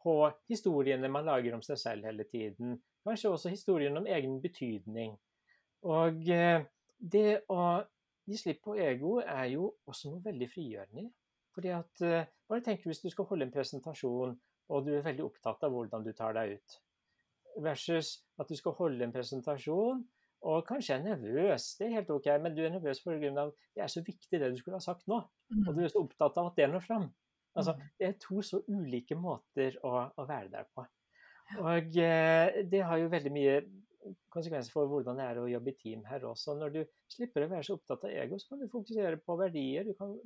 [0.02, 0.18] på
[0.50, 2.76] historiene man lager om seg selv hele tiden.
[3.06, 5.12] Kanskje også historien om egen betydning.
[5.86, 6.64] Og eh,
[6.98, 7.60] det å
[8.26, 11.06] gi slipp på ego er jo også noe veldig frigjørende.
[11.54, 14.34] Fordi at, eh, Bare tenk hvis du skal holde en presentasjon,
[14.70, 16.76] og du er veldig opptatt av hvordan du tar deg ut.
[17.64, 20.04] Versus at du skal holde en presentasjon,
[20.46, 21.72] og kanskje er nervøs.
[21.78, 23.48] Det er helt OK, men du er nervøs pga.
[23.74, 25.18] det er så viktig det du skulle ha sagt nå.
[25.66, 27.08] Og du er så opptatt av at det når fram.
[27.56, 27.82] Altså, mm.
[27.98, 30.86] det er to så ulike måter å, å være der på.
[31.62, 33.58] Og eh, det har jo veldig mye
[34.30, 36.54] konsekvenser for hvordan det er å jobbe i team her også.
[36.58, 36.80] Når du
[37.10, 40.16] slipper å være så opptatt av ego, så kan du fokusere på verdier, du kan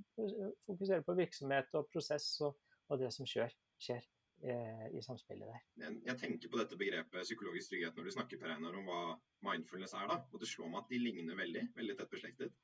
[0.69, 2.57] fokusere på virksomhet og prosess og,
[2.91, 4.03] og det som skjer, skjer
[4.45, 6.01] eh, i samspillet der.
[6.09, 9.05] Jeg tenker på dette begrepet psykologisk trygghet når du snakker Per Einar, om hva
[9.53, 10.09] mindfulness er.
[10.11, 12.59] da, og Det slår meg at de ligner veldig, veldig tett beslektet.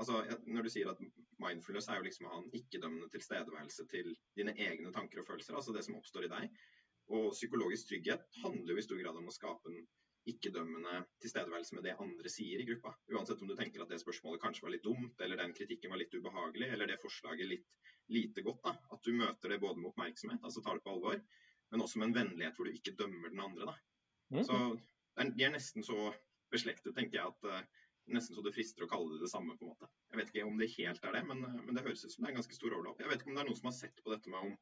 [0.00, 1.00] Altså, Når du sier at
[1.42, 5.58] mindfulness er jo liksom å ha en ikke-dømmende tilstedeværelse til dine egne tanker og følelser,
[5.58, 6.62] altså det som oppstår i deg.
[7.10, 9.82] Og psykologisk trygghet handler jo i stor grad om å skape en
[10.30, 12.92] ikke-dømmende tilstedeværelse med det andre sier i gruppa.
[13.10, 15.98] Uansett om du tenker at det spørsmålet kanskje var litt dumt, eller den kritikken var
[15.98, 17.66] litt ubehagelig, eller det forslaget litt
[18.12, 18.62] lite godt.
[18.62, 21.18] da, At du møter det både med oppmerksomhet, altså tar det på alvor,
[21.72, 23.72] men også med en vennlighet hvor du ikke dømmer den andre.
[23.72, 23.76] da.
[24.30, 24.44] Mm.
[24.46, 24.60] Så
[25.16, 26.12] De er nesten så
[26.52, 27.82] beslektet, tenker jeg, at uh,
[28.14, 29.56] nesten så det frister å kalle det det samme.
[29.58, 29.90] på en måte.
[30.10, 32.30] Jeg vet ikke om det helt er det, men, men det høres ut som det
[32.30, 33.00] er en ganske stor overlapp.
[33.00, 34.56] Jeg vet ikke om det er noen som har sett på dette med om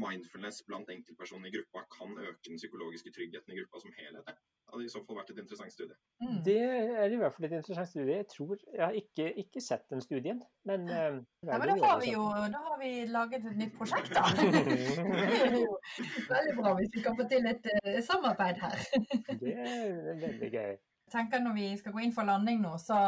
[0.00, 4.28] mindfulness blant enkeltpersoner i gruppa kan øke den psykologiske tryggheten i gruppa som helhet.
[4.66, 5.96] Det hadde i så fall vært et interessant studie.
[6.22, 6.38] Mm.
[6.46, 6.56] Det
[7.02, 8.16] er i hvert fall et interessant studie.
[8.16, 11.10] Jeg tror jeg har ikke, ikke sett den studien, men ja,
[11.46, 12.24] men da har vi jo
[12.54, 14.24] da har vi laget et nytt prosjekt, da.
[16.34, 18.76] veldig bra hvis vi kan få til et uh, samarbeid her.
[19.44, 22.98] det er veldig gøy Jeg tenker Når vi skal gå inn for landing nå, så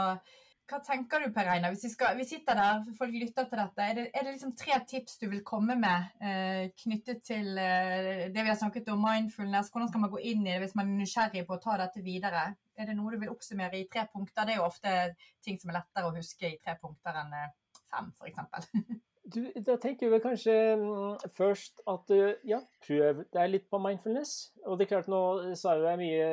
[0.68, 1.72] hva tenker du Per Einar?
[1.72, 3.84] Hvis vi, skal, vi sitter der, folk lytter til dette.
[3.84, 8.26] Er det, er det liksom tre tips du vil komme med eh, knyttet til eh,
[8.28, 9.72] det vi har snakket om, mindfulness?
[9.72, 12.04] Hvordan skal man gå inn i det hvis man er nysgjerrig på å ta dette
[12.04, 12.44] videre?
[12.76, 14.44] Er det noe du vil oppsummere i tre punkter?
[14.44, 14.94] Det er jo ofte
[15.44, 17.52] ting som er lettere å huske i tre punkter enn eh,
[17.88, 18.72] fem, f.eks.
[19.28, 22.12] Du, da tenker vi kanskje mm, først at
[22.48, 24.34] ja, prøv deg litt på mindfulness.
[24.64, 25.20] Og det er klart, nå
[25.58, 26.30] sa jeg mye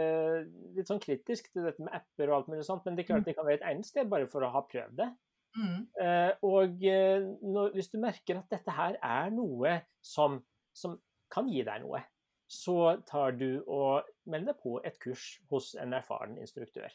[0.78, 3.26] litt sånn kritisk til dette med apper og alt mulig sånt, men det er klart
[3.26, 3.28] mm.
[3.28, 5.10] det kan være et egnet sted bare for å ha prøvd det.
[5.56, 5.80] Mm.
[6.04, 10.42] Eh, og eh, når, hvis du merker at dette her er noe som,
[10.76, 10.98] som
[11.32, 12.04] kan gi deg noe,
[12.52, 16.92] så tar du og melder deg på et kurs hos en erfaren instruktør.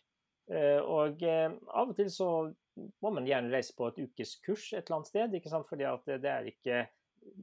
[0.50, 2.30] Eh, og eh, av og til så
[3.02, 5.68] må man gjerne reise på et ukeskurs et eller annet sted, ikke sant?
[5.68, 6.80] fordi at det er ikke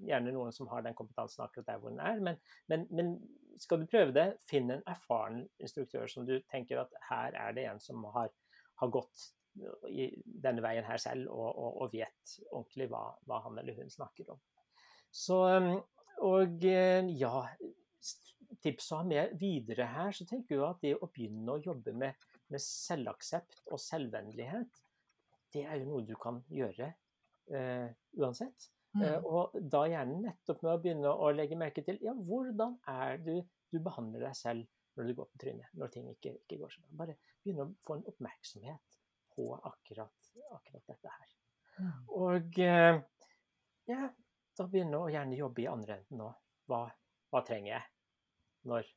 [0.07, 2.21] gjerne noen som har den kompetansen akkurat der hvor den er.
[2.23, 2.39] Men,
[2.71, 3.13] men, men
[3.61, 7.67] skal du prøve det, finn en erfaren instruktør som du tenker at her er det
[7.69, 8.31] en som har,
[8.81, 13.77] har gått denne veien her selv og, og, og vet ordentlig hva, hva, han eller
[13.79, 14.41] hun snakker om.
[15.13, 15.39] Så,
[16.25, 17.33] og ja,
[18.63, 21.93] tips å ha med videre her, så tenker jeg at det å begynne å jobbe
[21.97, 24.83] med, med selvaksept og selvvennlighet,
[25.53, 26.89] det er jo noe du kan gjøre
[27.53, 27.87] uh,
[28.19, 28.69] uansett.
[28.97, 29.03] Mm.
[29.03, 33.21] Uh, og da gjerne nettopp med å begynne å legge merke til ja, hvordan er
[33.23, 33.35] du
[33.73, 34.67] du behandler deg selv
[34.97, 36.93] når du går på trynet, når ting ikke, ikke går så bra.
[37.03, 38.95] Bare begynne å få en oppmerksomhet
[39.35, 41.33] på akkurat, akkurat dette her.
[41.77, 41.91] Mm.
[42.17, 42.95] Og uh,
[43.91, 44.07] ja,
[44.57, 46.31] da begynne å gjerne jobbe i andre enden nå.
[46.67, 46.81] Hva,
[47.31, 47.85] hva trenger jeg
[48.67, 48.89] når,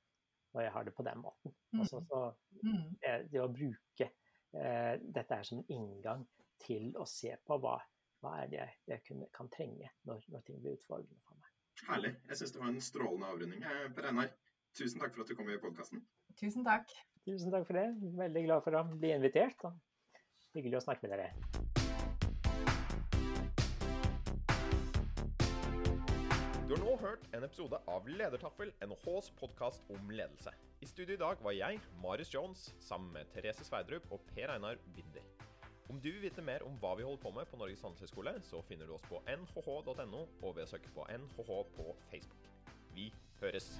[0.54, 1.54] når, jeg har det på den måten?
[1.74, 1.82] Mm.
[1.82, 2.22] Altså, så,
[2.62, 6.24] det, det, å bruke uh, dette her som en inngang
[6.64, 7.76] til å se på hva,
[8.20, 11.54] hva er det jeg, jeg kunne, kan trenge når, når, ting blir utfordrende for meg.
[11.88, 12.14] Herlig.
[12.28, 13.62] Jeg syns det var en strålende avrunding.
[13.64, 14.34] Eh, per Einar,
[14.76, 16.04] tusen takk for at du kom i podkasten.
[16.40, 16.92] Tusen takk.
[17.26, 17.88] Tusen takk for det.
[18.20, 19.64] Veldig glad for å bli invitert.
[20.56, 21.32] Hyggelig å snakke med dere.
[26.70, 30.52] Du har nå hørt en episode av Ledertaffel, NHHs podkast om ledelse.
[30.78, 34.78] I studio i dag var jeg, Marius Jones, sammen med Therese Sverdrup og Per Einar
[34.94, 35.39] Binder.
[35.90, 38.60] Om du vil vite mer om hva vi holder på med på Norges handelshøyskole, så
[38.68, 42.46] finner du oss på nhh.no og ved å søke på NHH på Facebook.
[42.94, 43.10] Vi
[43.42, 43.72] høres!